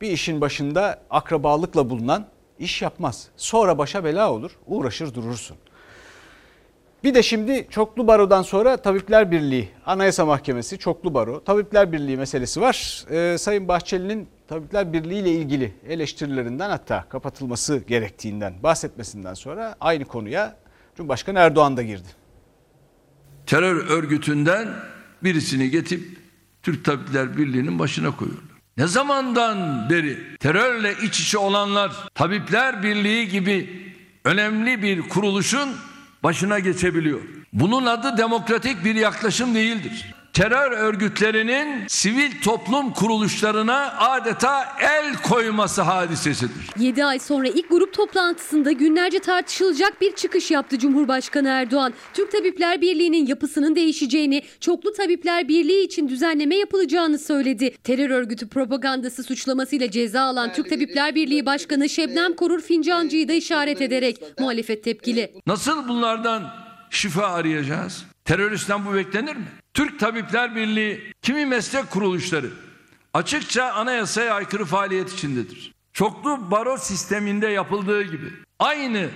[0.00, 2.26] Bir işin başında akrabalıkla bulunan
[2.58, 3.28] iş yapmaz.
[3.36, 5.56] Sonra başa bela olur uğraşır durursun.
[7.04, 12.60] Bir de şimdi çoklu barodan sonra Tabipler Birliği, Anayasa Mahkemesi, çoklu baro, Tabipler Birliği meselesi
[12.60, 13.04] var.
[13.10, 20.56] Ee, Sayın Bahçeli'nin Tabipler Birliği ile ilgili eleştirilerinden hatta kapatılması gerektiğinden bahsetmesinden sonra aynı konuya
[20.96, 22.08] Cumhurbaşkanı Erdoğan da girdi.
[23.46, 24.68] Terör örgütünden
[25.24, 26.18] birisini getirip
[26.62, 28.58] Türk Tabipler Birliği'nin başına koyuyorlar.
[28.76, 33.70] Ne zamandan beri terörle iç içe olanlar Tabipler Birliği gibi
[34.24, 35.68] önemli bir kuruluşun
[36.22, 37.20] başına geçebiliyor.
[37.52, 40.14] Bunun adı demokratik bir yaklaşım değildir.
[40.38, 46.70] Terör örgütlerinin sivil toplum kuruluşlarına adeta el koyması hadisesidir.
[46.78, 51.94] 7 ay sonra ilk grup toplantısında günlerce tartışılacak bir çıkış yaptı Cumhurbaşkanı Erdoğan.
[52.14, 57.74] Türk Tabipler Birliği'nin yapısının değişeceğini, çoklu Tabipler Birliği için düzenleme yapılacağını söyledi.
[57.84, 63.82] Terör örgütü propagandası suçlamasıyla ceza alan Türk Tabipler Birliği Başkanı Şebnem Korur Fincancı'yı da işaret
[63.82, 65.32] ederek muhalefet tepkili.
[65.46, 66.42] Nasıl bunlardan
[66.90, 68.04] şifa arayacağız?
[68.28, 69.48] Teröristten bu beklenir mi?
[69.74, 72.46] Türk Tabipler Birliği kimi meslek kuruluşları
[73.14, 75.72] açıkça anayasaya aykırı faaliyet içindedir.
[75.92, 79.08] Çoklu baro sisteminde yapıldığı gibi aynı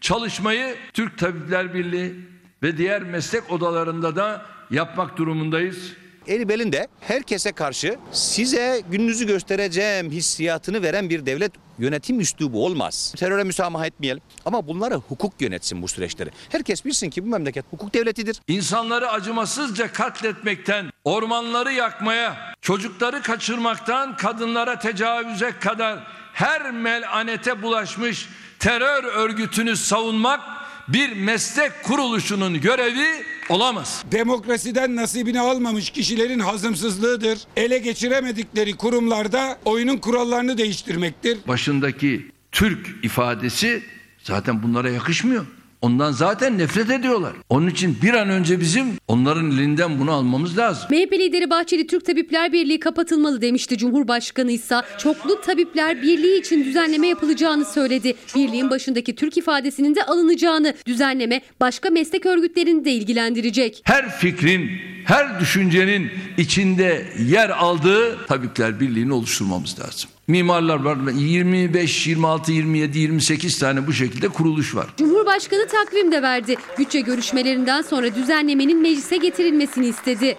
[0.00, 2.14] çalışmayı Türk Tabipler Birliği
[2.62, 5.92] ve diğer meslek odalarında da yapmak durumundayız.
[6.28, 13.14] Eli belinde herkese karşı size gününüzü göstereceğim hissiyatını veren bir devlet yönetim üslubu olmaz.
[13.16, 16.30] Teröre müsamaha etmeyelim ama bunları hukuk yönetsin bu süreçleri.
[16.48, 18.40] Herkes bilsin ki bu memleket hukuk devletidir.
[18.48, 29.76] İnsanları acımasızca katletmekten, ormanları yakmaya, çocukları kaçırmaktan, kadınlara tecavüze kadar her melanete bulaşmış terör örgütünü
[29.76, 30.40] savunmak
[30.88, 34.04] bir meslek kuruluşunun görevi olamaz.
[34.12, 37.38] Demokrasiden nasibini almamış kişilerin hazımsızlığıdır.
[37.56, 41.38] Ele geçiremedikleri kurumlarda oyunun kurallarını değiştirmektir.
[41.48, 43.82] Başındaki Türk ifadesi
[44.22, 45.46] zaten bunlara yakışmıyor.
[45.82, 47.32] Ondan zaten nefret ediyorlar.
[47.48, 50.88] Onun için bir an önce bizim onların elinden bunu almamız lazım.
[50.90, 53.78] MHP lideri Bahçeli Türk Tabipler Birliği kapatılmalı demişti.
[53.78, 58.14] Cumhurbaşkanı ise çoklu Tabipler Birliği için düzenleme yapılacağını söyledi.
[58.34, 63.80] Birliğin başındaki Türk ifadesinin de alınacağını, düzenleme başka meslek örgütlerini de ilgilendirecek.
[63.84, 64.70] Her fikrin,
[65.04, 70.10] her düşüncenin içinde yer aldığı Tabipler Birliği'ni oluşturmamız lazım.
[70.28, 70.96] Mimarlar var.
[71.12, 74.86] 25, 26, 27, 28 tane bu şekilde kuruluş var.
[74.96, 76.56] Cumhurbaşkanı takvim de verdi.
[76.78, 80.38] Bütçe görüşmelerinden sonra düzenlemenin meclise getirilmesini istedi.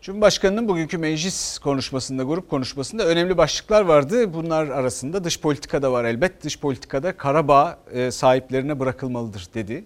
[0.00, 4.34] Cumhurbaşkanının bugünkü meclis konuşmasında, grup konuşmasında önemli başlıklar vardı.
[4.34, 6.44] Bunlar arasında dış politikada var elbet.
[6.44, 9.84] Dış politikada Karabağ e, sahiplerine bırakılmalıdır dedi.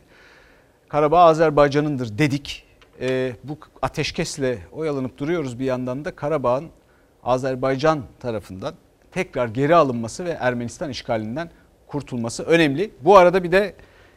[0.88, 2.64] Karabağ Azerbaycan'ındır dedik.
[3.00, 6.70] E, bu ateşkesle oyalanıp duruyoruz bir yandan da Karabağ'ın
[7.24, 8.74] Azerbaycan tarafından
[9.12, 11.50] tekrar geri alınması ve Ermenistan işgalinden
[11.86, 12.90] kurtulması önemli.
[13.00, 13.74] Bu arada bir de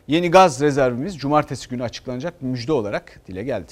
[0.08, 3.72] yeni gaz rezervimiz cumartesi günü açıklanacak müjde olarak dile geldi.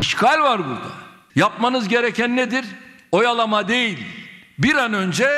[0.00, 0.90] İşgal var burada.
[1.34, 2.64] Yapmanız gereken nedir?
[3.12, 3.98] Oyalama değil.
[4.58, 5.28] Bir an önce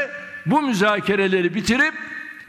[0.46, 1.94] bu müzakereleri bitirip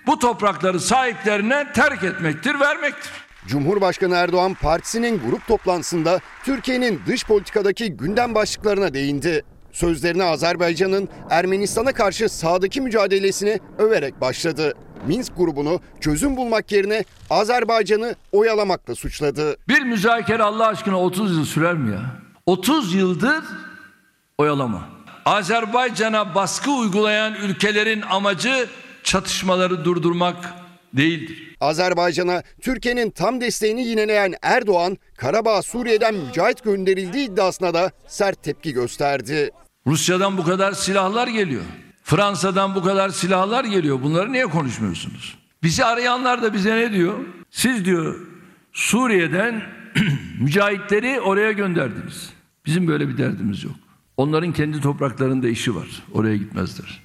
[0.08, 3.12] bu toprakları sahiplerine terk etmektir, vermektir.
[3.48, 9.44] Cumhurbaşkanı Erdoğan partisinin grup toplantısında Türkiye'nin dış politikadaki gündem başlıklarına değindi.
[9.72, 14.74] Sözlerine Azerbaycan'ın Ermenistan'a karşı sahadaki mücadelesini överek başladı.
[15.08, 19.56] Minsk grubunu çözüm bulmak yerine Azerbaycan'ı oyalamakla suçladı.
[19.68, 22.02] Bir müzakere Allah aşkına 30 yıl sürer mi ya?
[22.46, 23.44] 30 yıldır
[24.38, 24.82] oyalama.
[25.26, 28.68] Azerbaycan'a baskı uygulayan ülkelerin amacı
[29.04, 30.54] çatışmaları durdurmak
[30.94, 31.56] değildir.
[31.62, 39.50] Azerbaycan'a Türkiye'nin tam desteğini yineleyen Erdoğan, Karabağ Suriye'den mücahit gönderildiği iddiasına da sert tepki gösterdi.
[39.88, 41.64] Rusya'dan bu kadar silahlar geliyor.
[42.04, 44.02] Fransa'dan bu kadar silahlar geliyor.
[44.02, 45.38] Bunları niye konuşmuyorsunuz?
[45.64, 47.14] Bizi arayanlar da bize ne diyor?
[47.50, 48.20] Siz diyor
[48.74, 49.64] Suriye'den
[50.40, 52.30] mücahitleri oraya gönderdiniz.
[52.66, 53.76] Bizim böyle bir derdimiz yok.
[54.18, 55.88] Onların kendi topraklarında işi var.
[56.14, 57.03] Oraya gitmezler.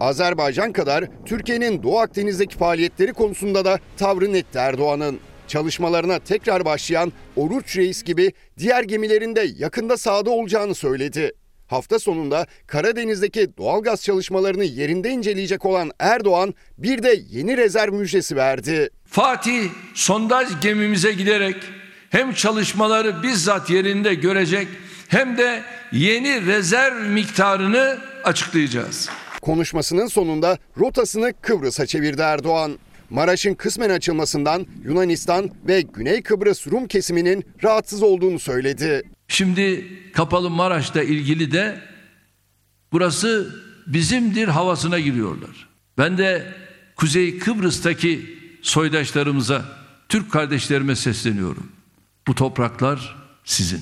[0.00, 5.18] Azerbaycan kadar Türkiye'nin Doğu Akdeniz'deki faaliyetleri konusunda da tavrı netti Erdoğan'ın.
[5.48, 11.32] Çalışmalarına tekrar başlayan Oruç Reis gibi diğer gemilerin de yakında sahada olacağını söyledi.
[11.66, 18.90] Hafta sonunda Karadeniz'deki doğalgaz çalışmalarını yerinde inceleyecek olan Erdoğan bir de yeni rezerv müjdesi verdi.
[19.06, 21.56] Fatih sondaj gemimize giderek
[22.10, 24.68] hem çalışmaları bizzat yerinde görecek
[25.08, 29.08] hem de yeni rezerv miktarını açıklayacağız.
[29.42, 32.78] Konuşmasının sonunda rotasını Kıbrıs'a çevirdi Erdoğan.
[33.10, 39.02] Maraş'ın kısmen açılmasından Yunanistan ve Güney Kıbrıs Rum kesiminin rahatsız olduğunu söyledi.
[39.28, 41.80] Şimdi Kapalı Maraş'ta ilgili de
[42.92, 43.54] burası
[43.86, 45.68] bizimdir havasına giriyorlar.
[45.98, 46.54] Ben de
[46.96, 49.64] Kuzey Kıbrıs'taki soydaşlarımıza,
[50.08, 51.72] Türk kardeşlerime sesleniyorum.
[52.26, 53.80] Bu topraklar sizin.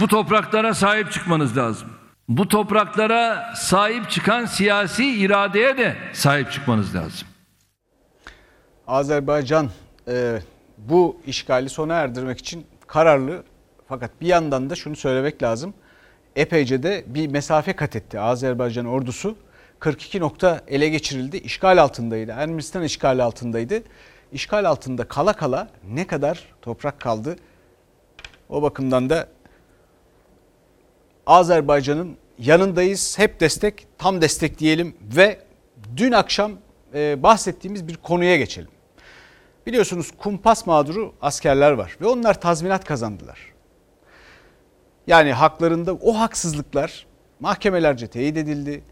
[0.00, 1.88] Bu topraklara sahip çıkmanız lazım.
[2.30, 7.28] Bu topraklara sahip çıkan siyasi iradeye de sahip çıkmanız lazım.
[8.86, 9.70] Azerbaycan
[10.08, 10.38] e,
[10.78, 13.44] bu işgali sona erdirmek için kararlı
[13.88, 15.74] fakat bir yandan da şunu söylemek lazım.
[16.36, 19.36] Epeyce de bir mesafe kat etti Azerbaycan ordusu.
[19.78, 21.36] 42 nokta ele geçirildi.
[21.36, 22.32] İşgal altındaydı.
[22.32, 23.82] Ermenistan işgali altındaydı.
[24.32, 27.36] İşgal altında kala kala ne kadar toprak kaldı?
[28.48, 29.28] O bakımdan da
[31.30, 33.18] Azerbaycan'ın yanındayız.
[33.18, 35.38] Hep destek, tam destek diyelim ve
[35.96, 36.52] dün akşam
[36.94, 38.70] e, bahsettiğimiz bir konuya geçelim.
[39.66, 43.38] Biliyorsunuz kumpas mağduru askerler var ve onlar tazminat kazandılar.
[45.06, 47.06] Yani haklarında o haksızlıklar
[47.40, 48.82] mahkemelerce teyit edildi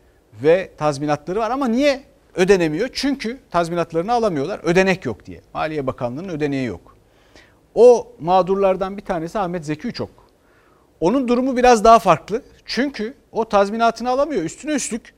[0.43, 2.03] ve tazminatları var ama niye
[2.35, 2.89] ödenemiyor?
[2.93, 4.61] Çünkü tazminatlarını alamıyorlar.
[4.63, 5.41] Ödenek yok diye.
[5.55, 6.97] Maliye Bakanlığı'nın ödeneği yok.
[7.75, 10.28] O mağdurlardan bir tanesi Ahmet Zeki Üçok.
[11.01, 12.43] Onun durumu biraz daha farklı.
[12.67, 14.43] Çünkü o tazminatını alamıyor.
[14.43, 15.15] Üstüne üstlük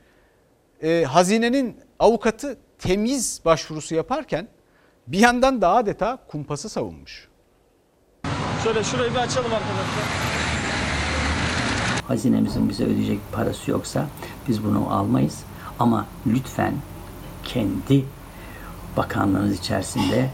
[0.83, 4.49] e, hazinenin avukatı temiz başvurusu yaparken
[5.07, 7.29] bir yandan da adeta kumpası savunmuş.
[8.65, 10.05] Şöyle şurayı bir açalım arkadaşlar.
[12.09, 14.07] Hazinemizin bize ödeyecek parası yoksa
[14.49, 15.43] biz bunu almayız.
[15.79, 16.75] Ama lütfen
[17.45, 18.05] kendi
[18.97, 20.31] bakanlığınız içerisinde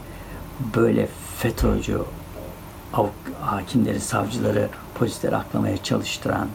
[0.76, 1.98] böyle FETÖ'cü
[3.40, 6.48] hakimleri, savcıları, polisleri aklamaya çalıştıran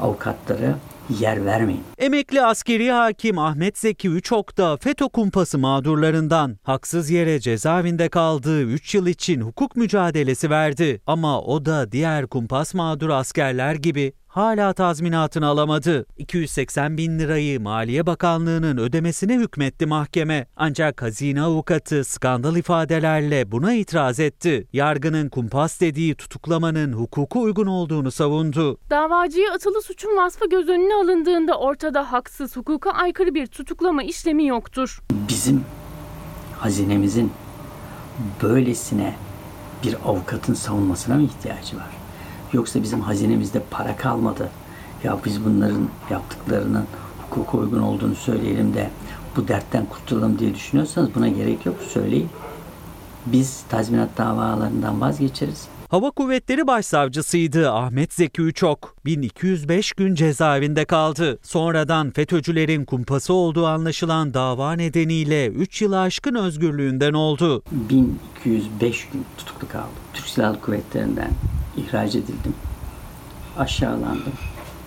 [0.00, 0.74] avukatları
[1.10, 1.84] yer vermeyin.
[1.98, 8.94] Emekli askeri hakim Ahmet Zeki Üçok da FETÖ kumpası mağdurlarından haksız yere cezaevinde kaldığı 3
[8.94, 11.00] yıl için hukuk mücadelesi verdi.
[11.06, 16.06] Ama o da diğer kumpas mağdur askerler gibi hala tazminatını alamadı.
[16.18, 20.46] 280 bin lirayı Maliye Bakanlığı'nın ödemesine hükmetti mahkeme.
[20.56, 24.68] Ancak hazine avukatı skandal ifadelerle buna itiraz etti.
[24.72, 28.78] Yargının kumpas dediği tutuklamanın hukuku uygun olduğunu savundu.
[28.90, 35.00] Davacıya atılı suçun vasfı göz önüne alındığında ortada haksız, hukuka aykırı bir tutuklama işlemi yoktur.
[35.28, 35.64] Bizim
[36.58, 37.32] hazinemizin
[38.42, 39.14] böylesine
[39.84, 41.95] bir avukatın savunmasına mı ihtiyacı var?
[42.52, 44.48] Yoksa bizim hazinemizde para kalmadı.
[45.04, 46.84] Ya biz bunların yaptıklarının
[47.22, 48.90] hukuka uygun olduğunu söyleyelim de
[49.36, 52.28] bu dertten kurtulalım diye düşünüyorsanız buna gerek yok söyleyin.
[53.26, 55.68] Biz tazminat davalarından vazgeçeriz.
[55.88, 58.96] Hava Kuvvetleri Başsavcısıydı Ahmet Zeki Üçok.
[59.04, 61.38] 1205 gün cezaevinde kaldı.
[61.42, 67.62] Sonradan FETÖ'cülerin kumpası olduğu anlaşılan dava nedeniyle 3 yılı aşkın özgürlüğünden oldu.
[67.70, 69.88] 1205 gün tutuklu kaldım.
[70.14, 71.30] Türk Silahlı Kuvvetleri'nden
[71.76, 72.54] ihraç edildim.
[73.58, 74.32] Aşağılandım.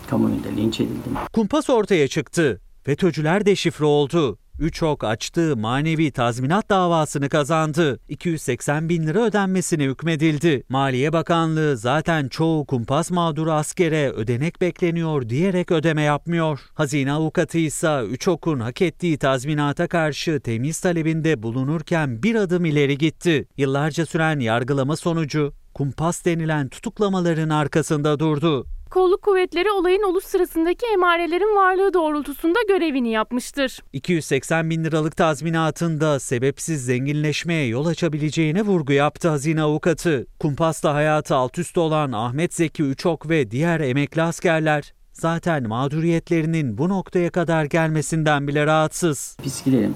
[0.10, 1.14] Kamuoyunda linç edildim.
[1.34, 2.62] Kumpas ortaya çıktı.
[2.84, 4.38] FETÖ'cüler deşifre oldu.
[4.60, 8.00] Üçok açtığı manevi tazminat davasını kazandı.
[8.10, 10.64] 280 bin lira ödenmesine hükmedildi.
[10.70, 16.60] Maliye Bakanlığı zaten çoğu kumpas mağduru askere ödenek bekleniyor diyerek ödeme yapmıyor.
[16.74, 23.48] Hazine avukatı ise Üçok'un hak ettiği tazminata karşı temiz talebinde bulunurken bir adım ileri gitti.
[23.58, 28.68] Yıllarca süren yargılama sonucu kumpas denilen tutuklamaların arkasında durdu.
[28.90, 33.80] Kolluk kuvvetleri olayın oluş sırasındaki emarelerin varlığı doğrultusunda görevini yapmıştır.
[33.94, 40.28] 280 bin liralık tazminatında sebepsiz zenginleşmeye yol açabileceğine vurgu yaptı hazine avukatı.
[40.40, 46.90] Kumpasla hayatı alt üst olan Ahmet Zeki Üçok ve diğer emekli askerler zaten mağduriyetlerinin bu
[46.90, 49.38] noktaya kadar gelmesinden bile rahatsız.
[49.46, 49.96] Biz gidelim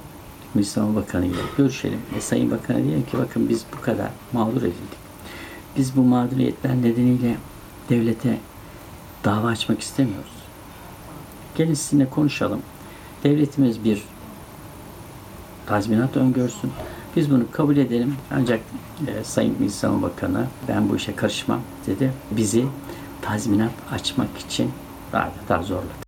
[0.54, 5.04] Müslüman Bakanı ile görüşelim ve Sayın Bakan'a diyelim ki bakın biz bu kadar mağdur edildik.
[5.78, 7.36] Biz bu mağduriyetler nedeniyle
[7.90, 8.38] devlete
[9.24, 10.34] dava açmak istemiyoruz.
[11.56, 12.62] Gelin sizinle konuşalım.
[13.24, 14.04] Devletimiz bir
[15.66, 16.72] tazminat öngörsün.
[17.16, 18.16] Biz bunu kabul edelim.
[18.32, 18.60] Ancak
[19.08, 22.14] e, Sayın Milli Bakanı ben bu işe karışmam dedi.
[22.32, 22.66] Bizi
[23.22, 24.72] tazminat açmak için
[25.14, 26.04] adeta zorladı.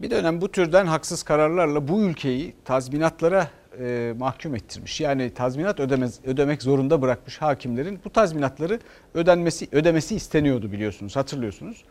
[0.00, 3.48] Bir dönem bu türden haksız kararlarla bu ülkeyi tazminatlara
[3.80, 5.00] e, mahkum ettirmiş.
[5.00, 8.80] Yani tazminat ödemez, ödemek zorunda bırakmış hakimlerin bu tazminatları
[9.14, 11.84] ödenmesi ödemesi isteniyordu biliyorsunuz hatırlıyorsunuz.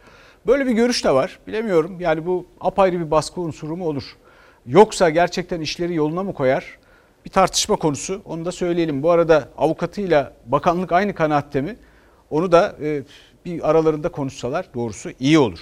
[0.48, 1.40] Böyle bir görüş de var.
[1.48, 4.18] Bilemiyorum yani bu apayrı bir baskı unsuru mu olur?
[4.66, 6.78] Yoksa gerçekten işleri yoluna mı koyar?
[7.26, 8.22] Bir tartışma konusu.
[8.26, 9.04] Onu da söyleyelim.
[9.04, 11.76] Bu arada avukatıyla bakanlık aynı kanaatte mi?
[12.30, 13.04] Onu da e,
[13.46, 15.60] bir aralarında konuşsalar doğrusu iyi olur.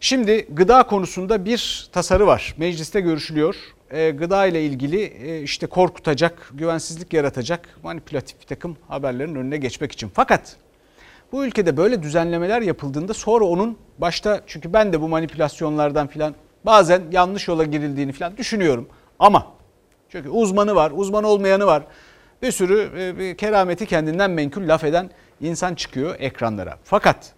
[0.00, 2.54] Şimdi gıda konusunda bir tasarı var.
[2.56, 3.56] Mecliste görüşülüyor.
[3.92, 9.92] E, gıda ile ilgili e, işte korkutacak, güvensizlik yaratacak manipülatif bir takım haberlerin önüne geçmek
[9.92, 10.10] için.
[10.14, 10.56] Fakat
[11.32, 17.02] bu ülkede böyle düzenlemeler yapıldığında sonra onun başta çünkü ben de bu manipülasyonlardan filan bazen
[17.12, 18.88] yanlış yola girildiğini filan düşünüyorum.
[19.18, 19.46] Ama
[20.08, 21.82] çünkü uzmanı var, uzman olmayanı var.
[22.42, 26.78] Bir sürü e, kerameti kendinden menkul laf eden insan çıkıyor ekranlara.
[26.84, 27.32] Fakat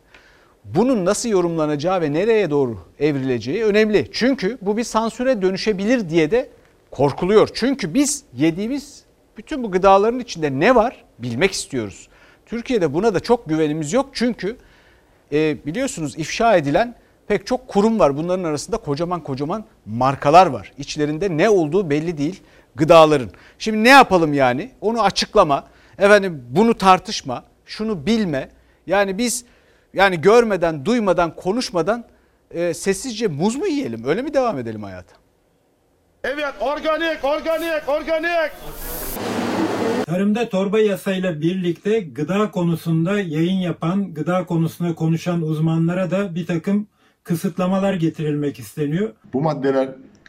[0.64, 4.09] bunun nasıl yorumlanacağı ve nereye doğru evrileceği önemli.
[4.12, 6.48] Çünkü bu bir sansüre dönüşebilir diye de
[6.90, 7.48] korkuluyor.
[7.55, 9.05] Çünkü biz yediğimiz
[9.37, 12.09] bütün bu gıdaların içinde ne var bilmek istiyoruz.
[12.46, 14.11] Türkiye'de buna da çok güvenimiz yok.
[14.12, 14.57] Çünkü
[15.33, 16.94] e, biliyorsunuz ifşa edilen
[17.29, 18.16] pek çok kurum var.
[18.16, 20.72] Bunların arasında kocaman kocaman markalar var.
[20.79, 22.42] İçlerinde ne olduğu belli değil
[22.74, 23.31] gıdaların.
[23.59, 24.70] Şimdi ne yapalım yani?
[24.81, 25.64] Onu açıklama.
[25.98, 27.44] Efendim bunu tartışma.
[27.66, 28.48] Şunu bilme.
[28.87, 29.44] Yani biz
[29.95, 32.05] yani görmeden, duymadan, konuşmadan
[32.51, 34.05] e, sessizce muz mu yiyelim?
[34.05, 35.15] Öyle mi devam edelim hayata?
[36.25, 38.53] Evet, organik, organik, organik.
[40.07, 46.87] Tarımda torba yasayla birlikte gıda konusunda yayın yapan, gıda konusunda konuşan uzmanlara da bir takım
[47.25, 49.13] kısıtlamalar getirilmek isteniyor.
[49.33, 49.89] Bu maddeler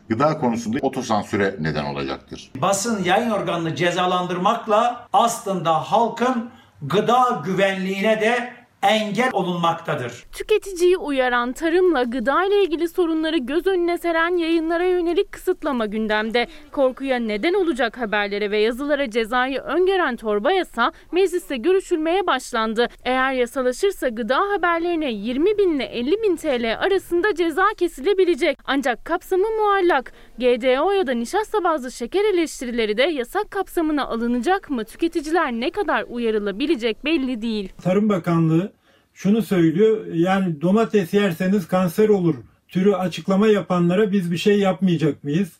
[0.10, 2.52] gıda konusunda otosansüre neden olacaktır.
[2.62, 6.50] Basın yayın organını cezalandırmakla aslında halkın
[6.82, 8.55] gıda güvenliğine de
[8.90, 10.24] engel olunmaktadır.
[10.32, 16.48] Tüketiciyi uyaran tarımla gıda ile ilgili sorunları göz önüne seren yayınlara yönelik kısıtlama gündemde.
[16.72, 22.88] Korkuya neden olacak haberlere ve yazılara cezayı öngören torba yasa mecliste görüşülmeye başlandı.
[23.04, 28.58] Eğer yasalaşırsa gıda haberlerine 20 bin ile 50 bin TL arasında ceza kesilebilecek.
[28.66, 30.14] Ancak kapsamı muallak.
[30.38, 34.86] GDO ya da nişasta bazlı şeker eleştirileri de yasak kapsamına alınacak mı?
[34.86, 37.74] Tüketiciler ne kadar uyarılabilecek belli değil.
[37.84, 38.75] Tarım Bakanlığı
[39.16, 42.36] şunu söylüyor yani domates yerseniz kanser olur
[42.68, 45.52] türü açıklama yapanlara biz bir şey yapmayacak mıyız?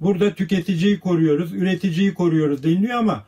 [0.00, 3.24] Burada tüketiciyi koruyoruz, üreticiyi koruyoruz deniliyor ama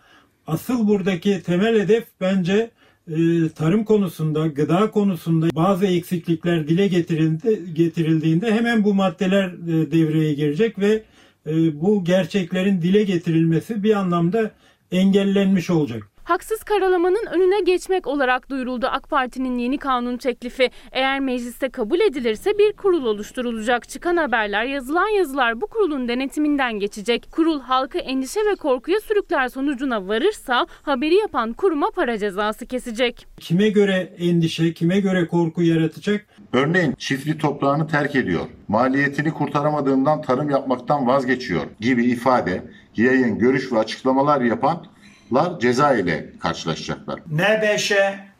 [0.46, 2.70] asıl buradaki temel hedef bence
[3.08, 3.14] e,
[3.48, 10.78] tarım konusunda, gıda konusunda bazı eksiklikler dile getirildi, getirildiğinde hemen bu maddeler e, devreye girecek
[10.78, 11.02] ve
[11.46, 14.50] e, bu gerçeklerin dile getirilmesi bir anlamda
[14.92, 16.15] engellenmiş olacak.
[16.26, 20.70] Haksız karalamanın önüne geçmek olarak duyuruldu AK Parti'nin yeni kanun teklifi.
[20.92, 23.88] Eğer mecliste kabul edilirse bir kurul oluşturulacak.
[23.88, 27.28] Çıkan haberler, yazılan yazılar bu kurulun denetiminden geçecek.
[27.30, 33.26] Kurul halkı endişe ve korkuya sürükler sonucuna varırsa haberi yapan kuruma para cezası kesecek.
[33.40, 36.26] Kime göre endişe, kime göre korku yaratacak?
[36.52, 42.62] Örneğin çiftli toprağını terk ediyor, maliyetini kurtaramadığından tarım yapmaktan vazgeçiyor gibi ifade,
[42.96, 44.86] yayın, görüş ve açıklamalar yapan
[45.32, 47.20] lar ceza ile karşılaşacaklar.
[47.30, 47.92] NBŞ,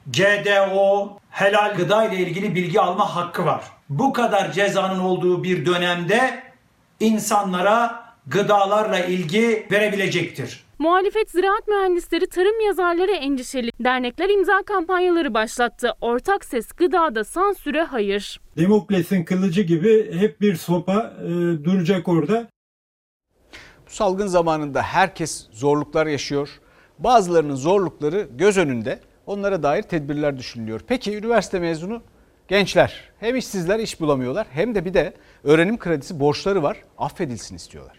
[0.07, 3.65] GDO, helal gıda ile ilgili bilgi alma hakkı var.
[3.89, 6.43] Bu kadar cezanın olduğu bir dönemde
[7.01, 10.67] insanlara gıdalarla ilgi verebilecektir.
[10.79, 13.71] Muhalefet ziraat mühendisleri tarım yazarları endişeli.
[13.81, 15.93] Dernekler imza kampanyaları başlattı.
[16.01, 18.41] Ortak ses gıdada sansüre hayır.
[18.57, 21.29] Demokles'in kılıcı gibi hep bir sopa e,
[21.65, 22.47] duracak orada.
[23.87, 26.49] Bu salgın zamanında herkes zorluklar yaşıyor.
[26.99, 28.99] Bazılarının zorlukları göz önünde.
[29.27, 30.81] Onlara dair tedbirler düşünülüyor.
[30.87, 32.03] Peki üniversite mezunu
[32.49, 35.13] gençler hem işsizler iş bulamıyorlar hem de bir de
[35.45, 37.97] öğrenim kredisi borçları var affedilsin istiyorlar.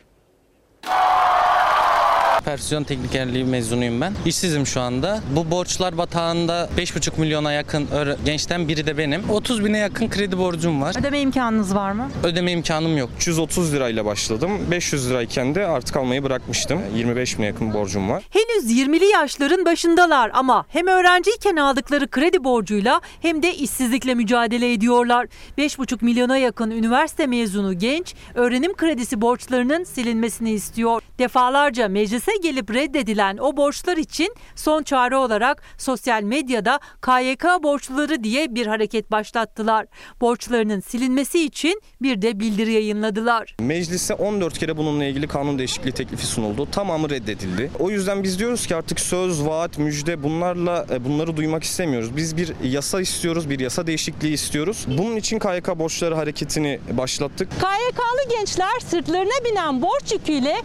[2.48, 4.14] Persisyon teknikerliği mezunuyum ben.
[4.26, 5.20] İşsizim şu anda.
[5.36, 7.88] Bu borçlar batağında 5,5 milyona yakın
[8.26, 9.30] gençten biri de benim.
[9.30, 10.96] 30 bine yakın kredi borcum var.
[11.00, 12.10] Ödeme imkanınız var mı?
[12.24, 13.10] Ödeme imkanım yok.
[13.18, 14.52] 330 lirayla başladım.
[14.72, 16.82] 500 lirayken de artık almayı bırakmıştım.
[16.96, 18.24] 25 bine yakın borcum var.
[18.30, 25.28] Henüz 20'li yaşların başındalar ama hem öğrenciyken aldıkları kredi borcuyla hem de işsizlikle mücadele ediyorlar.
[25.58, 31.02] 5,5 milyona yakın üniversite mezunu genç öğrenim kredisi borçlarının silinmesini istiyor.
[31.20, 38.56] Defalarca meclise gelip reddedilen o borçlar için son çare olarak sosyal medyada KYK borçluları diye
[38.56, 39.86] bir hareket başlattılar.
[40.22, 43.56] Borçlarının silinmesi için bir de bildiri yayınladılar.
[43.60, 46.68] Meclise 14 kere bununla ilgili kanun değişikliği teklifi sunuldu.
[46.72, 47.72] Tamamı reddedildi.
[47.80, 52.18] O yüzden biz diyoruz ki artık söz, vaat, müjde bunlarla e, bunları duymak istemiyoruz.
[52.18, 54.86] Biz bir yasa istiyoruz, bir yasa değişikliği istiyoruz.
[54.98, 57.50] Bunun için KYK borçları hareketini başlattık.
[57.52, 60.56] KYK'lı gençler sırtlarına binen borç yüküyle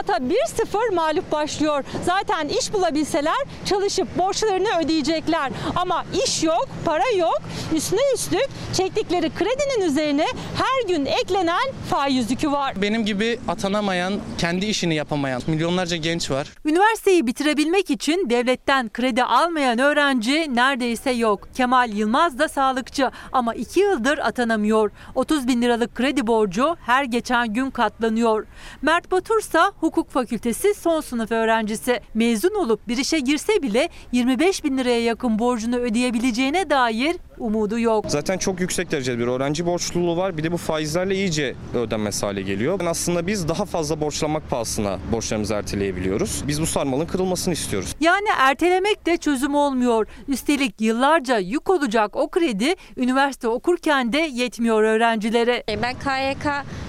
[0.00, 1.84] hayata 1-0 mağlup başlıyor.
[2.04, 3.34] Zaten iş bulabilseler
[3.64, 5.52] çalışıp borçlarını ödeyecekler.
[5.76, 7.40] Ama iş yok, para yok.
[7.76, 10.26] Üstüne üstlük çektikleri kredinin üzerine
[10.56, 12.82] her gün eklenen faiz yükü var.
[12.82, 16.48] Benim gibi atanamayan, kendi işini yapamayan milyonlarca genç var.
[16.64, 21.48] Üniversiteyi bitirebilmek için devletten kredi almayan öğrenci neredeyse yok.
[21.56, 24.90] Kemal Yılmaz da sağlıkçı ama iki yıldır atanamıyor.
[25.14, 28.46] 30 bin liralık kredi borcu her geçen gün katlanıyor.
[28.82, 32.00] Mert Batursa hukuk fakültesi son sınıf öğrencisi.
[32.14, 38.04] Mezun olup bir işe girse bile 25 bin liraya yakın borcunu ödeyebileceğine dair umudu yok.
[38.08, 40.36] Zaten çok yüksek derecede bir öğrenci borçluluğu var.
[40.36, 42.80] Bir de bu faizlerle iyice ödenmez hale geliyor.
[42.80, 46.42] Yani aslında biz daha fazla borçlanmak pahasına borçlarımızı erteleyebiliyoruz.
[46.48, 47.94] Biz bu sarmalın kırılmasını istiyoruz.
[48.00, 50.06] Yani ertelemek de çözüm olmuyor.
[50.28, 55.64] Üstelik yıllarca yük olacak o kredi üniversite okurken de yetmiyor öğrencilere.
[55.82, 56.46] Ben KYK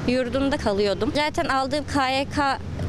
[0.08, 1.12] yurdunda kalıyordum.
[1.16, 1.86] Zaten aldığım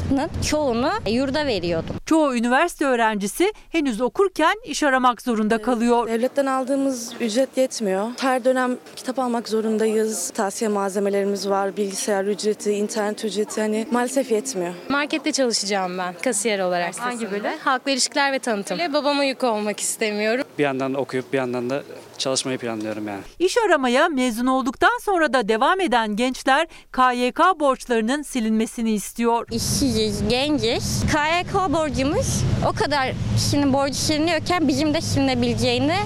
[0.08, 1.96] KYK'nın çoğunu yurda veriyordum.
[2.06, 6.06] Çoğu üniversite öğrencisi henüz okurken iş aramak zorunda kalıyor.
[6.08, 8.08] Devletten aldığımız ücret yetmiyor.
[8.20, 10.30] Her dönem kitap almak zorundayız.
[10.30, 14.74] Tavsiye malzemelerimiz var, bilgisayar ücreti, internet ücreti hani maalesef yetmiyor.
[14.88, 16.98] Markette çalışacağım ben kasiyer olarak.
[16.98, 17.44] Hangi bölüm?
[17.64, 18.78] Halkla ilişkiler ve tanıtım.
[18.92, 20.44] Babama yük olmak istemiyorum.
[20.58, 21.82] Bir yandan okuyup bir yandan da
[22.22, 23.20] çalışmayı planlıyorum yani.
[23.38, 29.46] İş aramaya mezun olduktan sonra da devam eden gençler KYK borçlarının silinmesini istiyor.
[29.50, 31.02] İşsiziz, genciz.
[31.02, 35.96] KYK borcumuz o kadar kişinin borcu siliniyorken bizim de silinebileceğini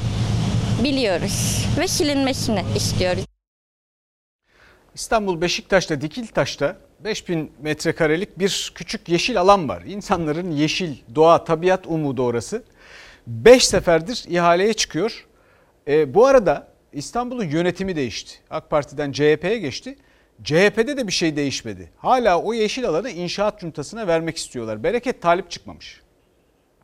[0.84, 1.66] biliyoruz.
[1.78, 3.24] Ve silinmesini istiyoruz.
[4.94, 9.82] İstanbul Beşiktaş'ta Dikiltaş'ta 5000 metrekarelik bir küçük yeşil alan var.
[9.86, 12.62] İnsanların yeşil, doğa, tabiat umudu orası.
[13.26, 15.26] 5 seferdir ihaleye çıkıyor.
[15.88, 18.34] E, bu arada İstanbul'un yönetimi değişti.
[18.50, 19.96] AK Parti'den CHP'ye geçti.
[20.44, 21.90] CHP'de de bir şey değişmedi.
[21.96, 24.82] Hala o yeşil alanı inşaat cuntasına vermek istiyorlar.
[24.82, 26.00] Bereket talip çıkmamış.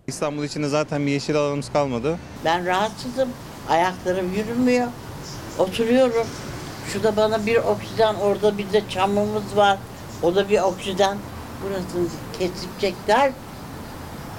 [0.06, 2.18] İstanbul içinde zaten bir yeşil alanımız kalmadı.
[2.44, 3.28] Ben rahatsızım.
[3.68, 4.86] Ayaklarım yürümüyor.
[5.58, 6.26] Oturuyorum.
[6.92, 9.78] Şurada bana bir oksijen, orada bir de çamımız var.
[10.22, 11.18] O da bir oksijen.
[11.64, 13.32] Burasını kesecekler.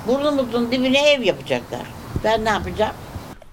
[0.08, 1.86] Burnumuzun dibine ev yapacaklar.
[2.24, 2.96] Ben ne yapacağım?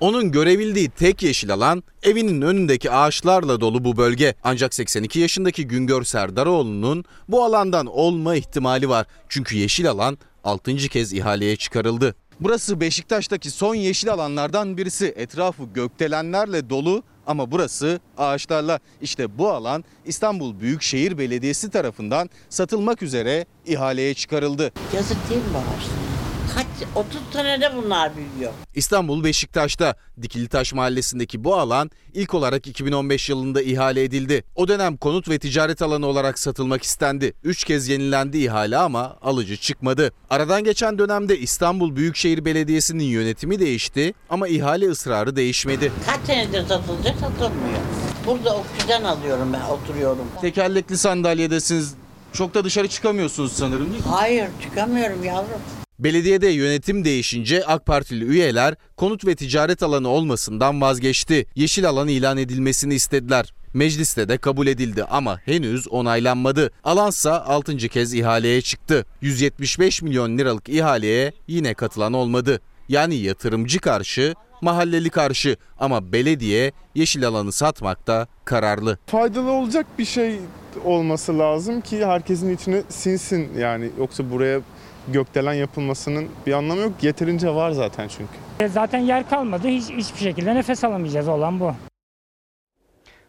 [0.01, 4.35] Onun görebildiği tek yeşil alan evinin önündeki ağaçlarla dolu bu bölge.
[4.45, 9.07] Ancak 82 yaşındaki Güngör Serdaroğlu'nun bu alandan olma ihtimali var.
[9.29, 10.77] Çünkü yeşil alan 6.
[10.77, 12.15] kez ihaleye çıkarıldı.
[12.41, 15.15] Burası Beşiktaş'taki son yeşil alanlardan birisi.
[15.17, 18.79] Etrafı gökdelenlerle dolu ama burası ağaçlarla.
[19.03, 24.73] İşte bu alan İstanbul Büyükşehir Belediyesi tarafından satılmak üzere ihaleye çıkarıldı.
[24.95, 26.10] Yazık değil mi bu ağaçlar?
[26.55, 28.53] Kaç, 30 senede bunlar büyüyor.
[28.75, 34.45] İstanbul Beşiktaş'ta Dikilitaş Mahallesi'ndeki bu alan ilk olarak 2015 yılında ihale edildi.
[34.55, 37.33] O dönem konut ve ticaret alanı olarak satılmak istendi.
[37.45, 40.13] 3 kez yenilendi ihale ama alıcı çıkmadı.
[40.31, 45.93] Aradan geçen dönemde İstanbul Büyükşehir Belediyesi'nin yönetimi değişti ama ihale ısrarı değişmedi.
[46.07, 47.81] Kaç senedir satılacak satılmıyor.
[48.27, 50.25] Burada oksijen alıyorum ben oturuyorum.
[50.41, 51.95] Tekerlekli sandalyedesiniz.
[52.33, 54.11] Çok da dışarı çıkamıyorsunuz sanırım değil mi?
[54.11, 55.61] Hayır çıkamıyorum yavrum.
[56.01, 61.47] Belediyede yönetim değişince AK Partili üyeler konut ve ticaret alanı olmasından vazgeçti.
[61.55, 63.55] Yeşil alan ilan edilmesini istediler.
[63.75, 66.71] Mecliste de kabul edildi ama henüz onaylanmadı.
[66.85, 67.77] Alansa 6.
[67.77, 69.07] kez ihaleye çıktı.
[69.21, 72.61] 175 milyon liralık ihaleye yine katılan olmadı.
[72.89, 78.99] Yani yatırımcı karşı, mahalleli karşı ama belediye yeşil alanı satmakta kararlı.
[79.07, 80.39] Faydalı olacak bir şey
[80.85, 84.61] olması lazım ki herkesin içine sinsin yani yoksa buraya
[85.09, 86.93] gökdelen yapılmasının bir anlamı yok.
[87.03, 88.69] Yeterince var zaten çünkü.
[88.73, 89.69] Zaten yer kalmadı.
[89.69, 91.75] Hiç, hiçbir şekilde nefes alamayacağız olan bu.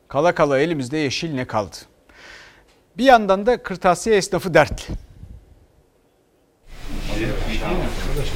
[0.08, 1.76] Kala kala elimizde yeşil ne kaldı?
[2.98, 4.94] Bir yandan da kırtasiye esnafı dertli.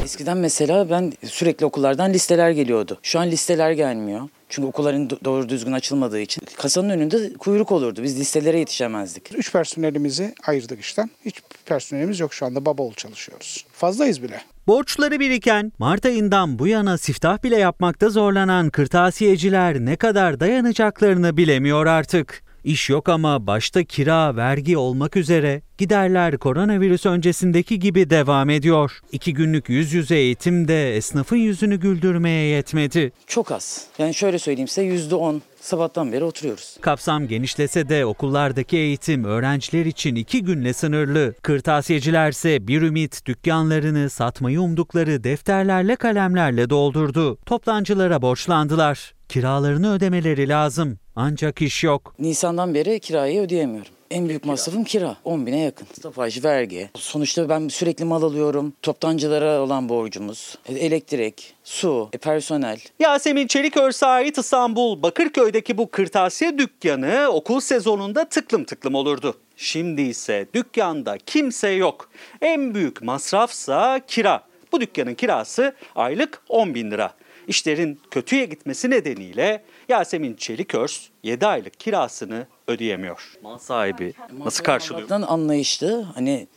[0.05, 2.97] Eskiden mesela ben sürekli okullardan listeler geliyordu.
[3.03, 4.21] Şu an listeler gelmiyor.
[4.49, 8.03] Çünkü okulların doğru düzgün açılmadığı için kasanın önünde kuyruk olurdu.
[8.03, 9.35] Biz listelere yetişemezdik.
[9.37, 11.09] Üç personelimizi ayırdık işten.
[11.25, 11.35] Hiç
[11.65, 13.65] personelimiz yok şu anda baba ol çalışıyoruz.
[13.73, 14.41] Fazlayız bile.
[14.67, 21.85] Borçları biriken, Mart ayından bu yana siftah bile yapmakta zorlanan kırtasiyeciler ne kadar dayanacaklarını bilemiyor
[21.85, 22.44] artık.
[22.65, 28.99] İş yok ama başta kira, vergi olmak üzere Giderler koronavirüs öncesindeki gibi devam ediyor.
[29.11, 33.11] İki günlük yüz yüze eğitim de esnafın yüzünü güldürmeye yetmedi.
[33.27, 33.87] Çok az.
[33.97, 36.77] Yani şöyle söyleyeyim size yüzde on sabahtan beri oturuyoruz.
[36.81, 41.33] Kapsam genişlese de okullardaki eğitim öğrenciler için iki günle sınırlı.
[41.41, 47.37] Kırtasiyecilerse bir ümit dükkanlarını satmayı umdukları defterlerle kalemlerle doldurdu.
[47.45, 49.14] Toptancılara borçlandılar.
[49.29, 50.99] Kiralarını ödemeleri lazım.
[51.15, 52.15] Ancak iş yok.
[52.19, 53.91] Nisan'dan beri kirayı ödeyemiyorum.
[54.11, 55.17] En büyük masrafım kira.
[55.23, 55.87] 10 bine yakın.
[55.93, 56.89] Stopaj, vergi.
[56.95, 58.73] Sonuçta ben sürekli mal alıyorum.
[58.81, 60.57] Toptancılara olan borcumuz.
[60.69, 62.79] e, Elektrik, su, e, personel.
[62.99, 69.33] Yasemin Çelikörse ait İstanbul Bakırköy'deki bu kırtasiye dükkanı okul sezonunda tıklım tıklım olurdu.
[69.57, 72.09] Şimdi ise dükkanda kimse yok.
[72.41, 74.41] En büyük masrafsa kira.
[74.71, 77.13] Bu dükkanın kirası aylık 10 bin lira.
[77.47, 83.33] İşlerin kötüye gitmesi nedeniyle Yasemin Çelikörs 7 aylık kirasını ödeyemiyor.
[83.43, 84.13] Mal sahibi
[84.45, 85.01] nasıl karşılıyor?
[85.01, 86.01] Allah'tan anlayışlı.
[86.15, 86.47] Hani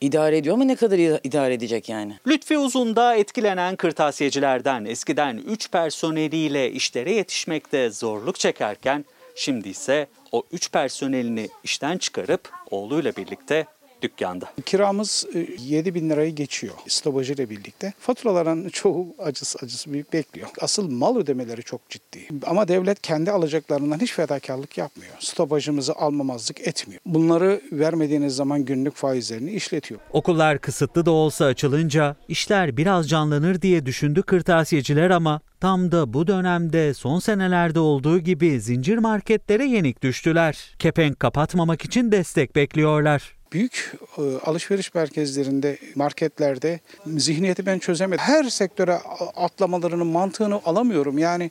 [0.00, 2.18] idare ediyor ama ne kadar ida- idare edecek yani?
[2.26, 9.04] Lütfi Uzun'da etkilenen kırtasiyecilerden eskiden 3 personeliyle işlere yetişmekte zorluk çekerken
[9.36, 13.66] şimdi ise o 3 personelini işten çıkarıp oğluyla birlikte
[14.04, 14.46] dükkanda.
[14.66, 15.26] Kiramız
[15.58, 17.92] 7 bin lirayı geçiyor stopajı ile birlikte.
[17.98, 20.48] Faturaların çoğu acısı acısı büyük bekliyor.
[20.60, 22.28] Asıl mal ödemeleri çok ciddi.
[22.46, 25.12] Ama devlet kendi alacaklarından hiç fedakarlık yapmıyor.
[25.20, 27.00] Stopajımızı almamazlık etmiyor.
[27.06, 30.00] Bunları vermediğiniz zaman günlük faizlerini işletiyor.
[30.12, 36.26] Okullar kısıtlı da olsa açılınca işler biraz canlanır diye düşündü kırtasiyeciler ama tam da bu
[36.26, 40.74] dönemde son senelerde olduğu gibi zincir marketlere yenik düştüler.
[40.78, 43.33] Kepenk kapatmamak için destek bekliyorlar.
[43.54, 48.24] Büyük e, alışveriş merkezlerinde, marketlerde zihniyeti ben çözemedim.
[48.24, 48.94] Her sektöre
[49.36, 51.18] atlamalarının mantığını alamıyorum.
[51.18, 51.50] Yani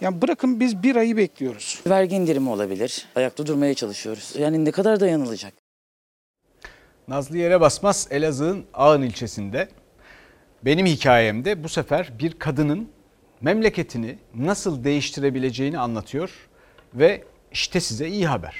[0.00, 1.80] yani bırakın biz bir ayı bekliyoruz.
[1.86, 3.06] Vergi indirimi olabilir.
[3.16, 4.34] Ayakta durmaya çalışıyoruz.
[4.38, 5.52] Yani ne kadar dayanılacak?
[7.08, 9.68] Nazlı yere basmaz Elazığ'ın Ağın ilçesinde.
[10.64, 12.88] Benim hikayemde bu sefer bir kadının
[13.40, 16.30] memleketini nasıl değiştirebileceğini anlatıyor
[16.94, 18.54] ve işte size iyi haber.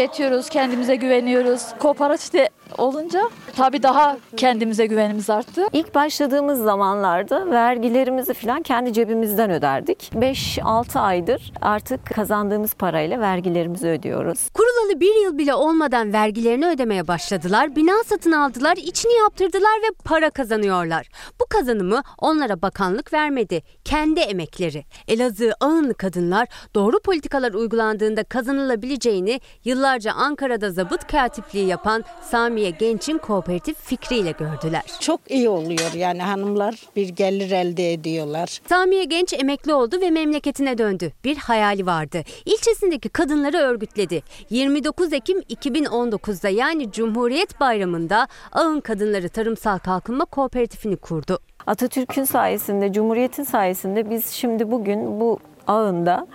[0.00, 1.62] Üretiyoruz, kendimize güveniyoruz.
[1.78, 2.48] Kooperatifte
[2.80, 5.66] olunca tabii daha kendimize güvenimiz arttı.
[5.72, 10.10] İlk başladığımız zamanlarda vergilerimizi falan kendi cebimizden öderdik.
[10.14, 14.48] 5-6 aydır artık kazandığımız parayla vergilerimizi ödüyoruz.
[14.54, 20.30] Kurulalı bir yıl bile olmadan vergilerini ödemeye başladılar, bina satın aldılar, içini yaptırdılar ve para
[20.30, 21.08] kazanıyorlar.
[21.40, 24.84] Bu kazanımı onlara bakanlık vermedi, kendi emekleri.
[25.08, 33.76] Elazığ ağınlı kadınlar doğru politikalar uygulandığında kazanılabileceğini yıllarca Ankara'da zabıt katipliği yapan Samiye Genç'in kooperatif
[33.76, 34.82] fikriyle gördüler.
[35.00, 38.60] Çok iyi oluyor yani hanımlar bir gelir elde ediyorlar.
[38.68, 41.12] Samiye Genç emekli oldu ve memleketine döndü.
[41.24, 42.22] Bir hayali vardı.
[42.44, 44.22] İlçesindeki kadınları örgütledi.
[44.50, 51.38] 29 Ekim 2019'da yani Cumhuriyet Bayramı'nda Ağın Kadınları Tarımsal Kalkınma Kooperatifini kurdu.
[51.66, 56.26] Atatürk'ün sayesinde, Cumhuriyet'in sayesinde biz şimdi bugün bu ağında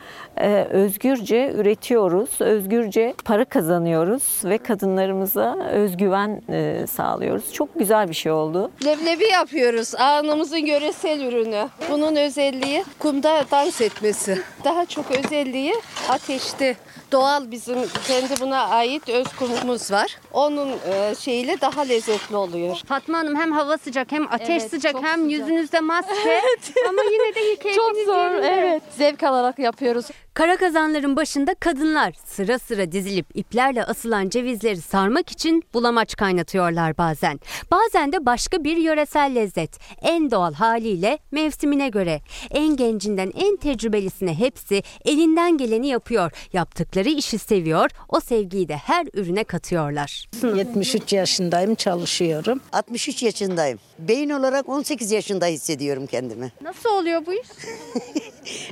[0.70, 7.54] özgürce üretiyoruz, özgürce para kazanıyoruz ve kadınlarımıza özgüven e, sağlıyoruz.
[7.54, 8.72] Çok güzel bir şey oldu.
[8.86, 9.96] Leblebi yapıyoruz.
[9.96, 11.68] Ağınımızın yöresel ürünü.
[11.92, 14.42] Bunun özelliği kumda dans etmesi.
[14.64, 15.74] Daha çok özelliği
[16.10, 16.76] ateşte.
[17.12, 17.78] Doğal bizim
[18.08, 20.18] kendi buna ait öz kumumuz var.
[20.34, 22.78] Onun e, şeyiyle daha lezzetli oluyor.
[22.88, 25.32] Fatma Hanım hem hava sıcak hem ateş Evet, sıcak hem sıcak.
[25.32, 26.42] yüzünüzde maske
[26.90, 28.48] ama yine de keyfiniz Çok zor, yerinde.
[28.48, 28.84] evet.
[28.98, 30.06] Zevk alarak yapıyoruz.
[30.36, 37.40] Kara kazanların başında kadınlar sıra sıra dizilip iplerle asılan cevizleri sarmak için bulamaç kaynatıyorlar bazen.
[37.72, 39.80] Bazen de başka bir yöresel lezzet.
[40.02, 42.22] En doğal haliyle mevsimine göre.
[42.52, 46.32] En gencinden en tecrübelisine hepsi elinden geleni yapıyor.
[46.54, 47.90] Yaptıkları işi seviyor.
[48.10, 50.30] O sevgiyi de her ürüne katıyorlar.
[50.56, 52.62] 73 yaşındayım çalışıyorum.
[52.74, 53.80] 63 yaşındayım.
[54.00, 56.52] Beyin olarak 18 yaşında hissediyorum kendimi.
[56.62, 57.48] Nasıl oluyor bu iş?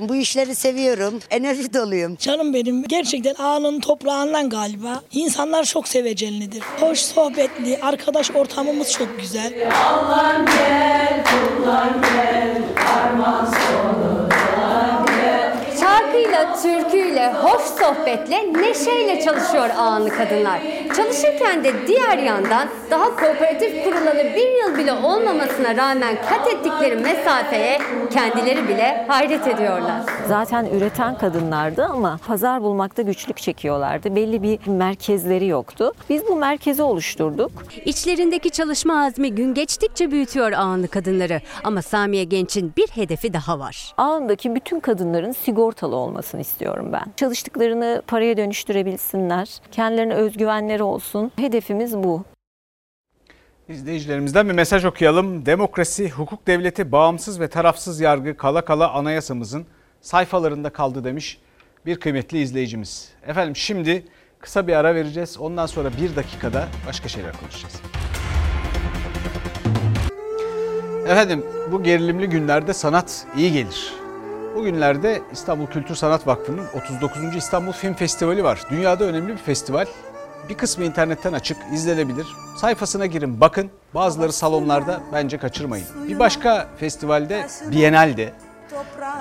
[0.00, 1.20] Bu işleri seviyorum.
[1.30, 2.16] Enerji doluyum.
[2.16, 5.02] Canım benim gerçekten ağanın toprağından galiba.
[5.12, 6.62] İnsanlar çok sevecenlidir.
[6.80, 9.72] Hoş sohbetli, arkadaş ortamımız çok güzel.
[9.84, 12.62] Allah'ım gel, kullan gel,
[12.94, 14.63] armağan gel.
[16.14, 20.60] Şarkıyla türküyle, hoş sohbetle, neşeyle çalışıyor ağanlı kadınlar.
[20.96, 27.78] Çalışırken de diğer yandan daha kooperatif kurulalı bir yıl bile olmamasına rağmen kat ettikleri mesafeye
[28.12, 30.00] kendileri bile hayret ediyorlar.
[30.28, 34.16] Zaten üreten kadınlardı ama pazar bulmakta güçlük çekiyorlardı.
[34.16, 35.92] Belli bir merkezleri yoktu.
[36.10, 37.50] Biz bu merkezi oluşturduk.
[37.84, 41.40] İçlerindeki çalışma azmi gün geçtikçe büyütüyor ağanlı kadınları.
[41.64, 43.94] Ama Samiye Genç'in bir hedefi daha var.
[43.96, 47.04] Ağındaki bütün kadınların sigortalı olmasını istiyorum ben.
[47.16, 49.60] Çalıştıklarını paraya dönüştürebilsinler.
[49.72, 51.32] Kendilerine özgüvenleri olsun.
[51.36, 52.24] Hedefimiz bu.
[53.68, 55.46] İzleyicilerimizden bir mesaj okuyalım.
[55.46, 59.66] Demokrasi, hukuk devleti, bağımsız ve tarafsız yargı kala kala anayasamızın
[60.00, 61.38] sayfalarında kaldı demiş
[61.86, 63.10] bir kıymetli izleyicimiz.
[63.26, 64.06] Efendim şimdi
[64.38, 65.38] kısa bir ara vereceğiz.
[65.38, 67.80] Ondan sonra bir dakikada başka şeyler konuşacağız.
[71.08, 74.03] Efendim bu gerilimli günlerde sanat iyi gelir.
[74.54, 77.36] Bu günlerde İstanbul Kültür Sanat Vakfı'nın 39.
[77.36, 78.60] İstanbul Film Festivali var.
[78.70, 79.86] Dünyada önemli bir festival.
[80.48, 82.26] Bir kısmı internetten açık, izlenebilir.
[82.56, 83.70] Sayfasına girin bakın.
[83.94, 85.86] Bazıları salonlarda bence kaçırmayın.
[86.08, 88.32] Bir başka festivalde Bienal'de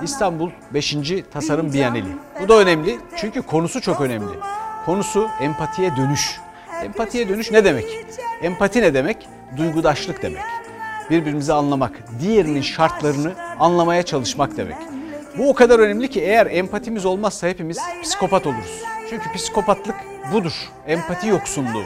[0.03, 0.97] İstanbul 5.
[1.33, 2.05] Tasarım Bienali.
[2.43, 4.33] Bu da önemli çünkü konusu çok önemli.
[4.85, 6.39] Konusu empatiye dönüş.
[6.83, 7.85] Empatiye dönüş ne demek?
[8.41, 9.27] Empati ne demek?
[9.57, 10.41] Duygudaşlık demek.
[11.09, 14.77] Birbirimizi anlamak, diğerinin şartlarını anlamaya çalışmak demek.
[15.37, 18.81] Bu o kadar önemli ki eğer empatimiz olmazsa hepimiz psikopat oluruz.
[19.09, 19.95] Çünkü psikopatlık
[20.33, 20.53] budur.
[20.87, 21.83] Empati yoksunluğu.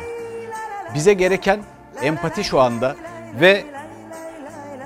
[0.93, 1.59] Bize gereken
[2.01, 2.95] empati şu anda
[3.41, 3.63] ve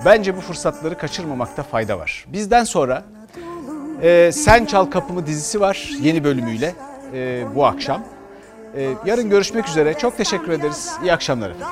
[0.06, 2.26] bence bu fırsatları kaçırmamakta fayda var.
[2.28, 3.04] Bizden sonra
[4.02, 6.74] e, Sen Çal Kapımı dizisi var yeni bölümüyle
[7.14, 8.04] e, bu akşam.
[8.76, 9.94] E, yarın görüşmek üzere.
[9.94, 10.92] Çok teşekkür ederiz.
[11.04, 11.68] İyi akşamlar efendim.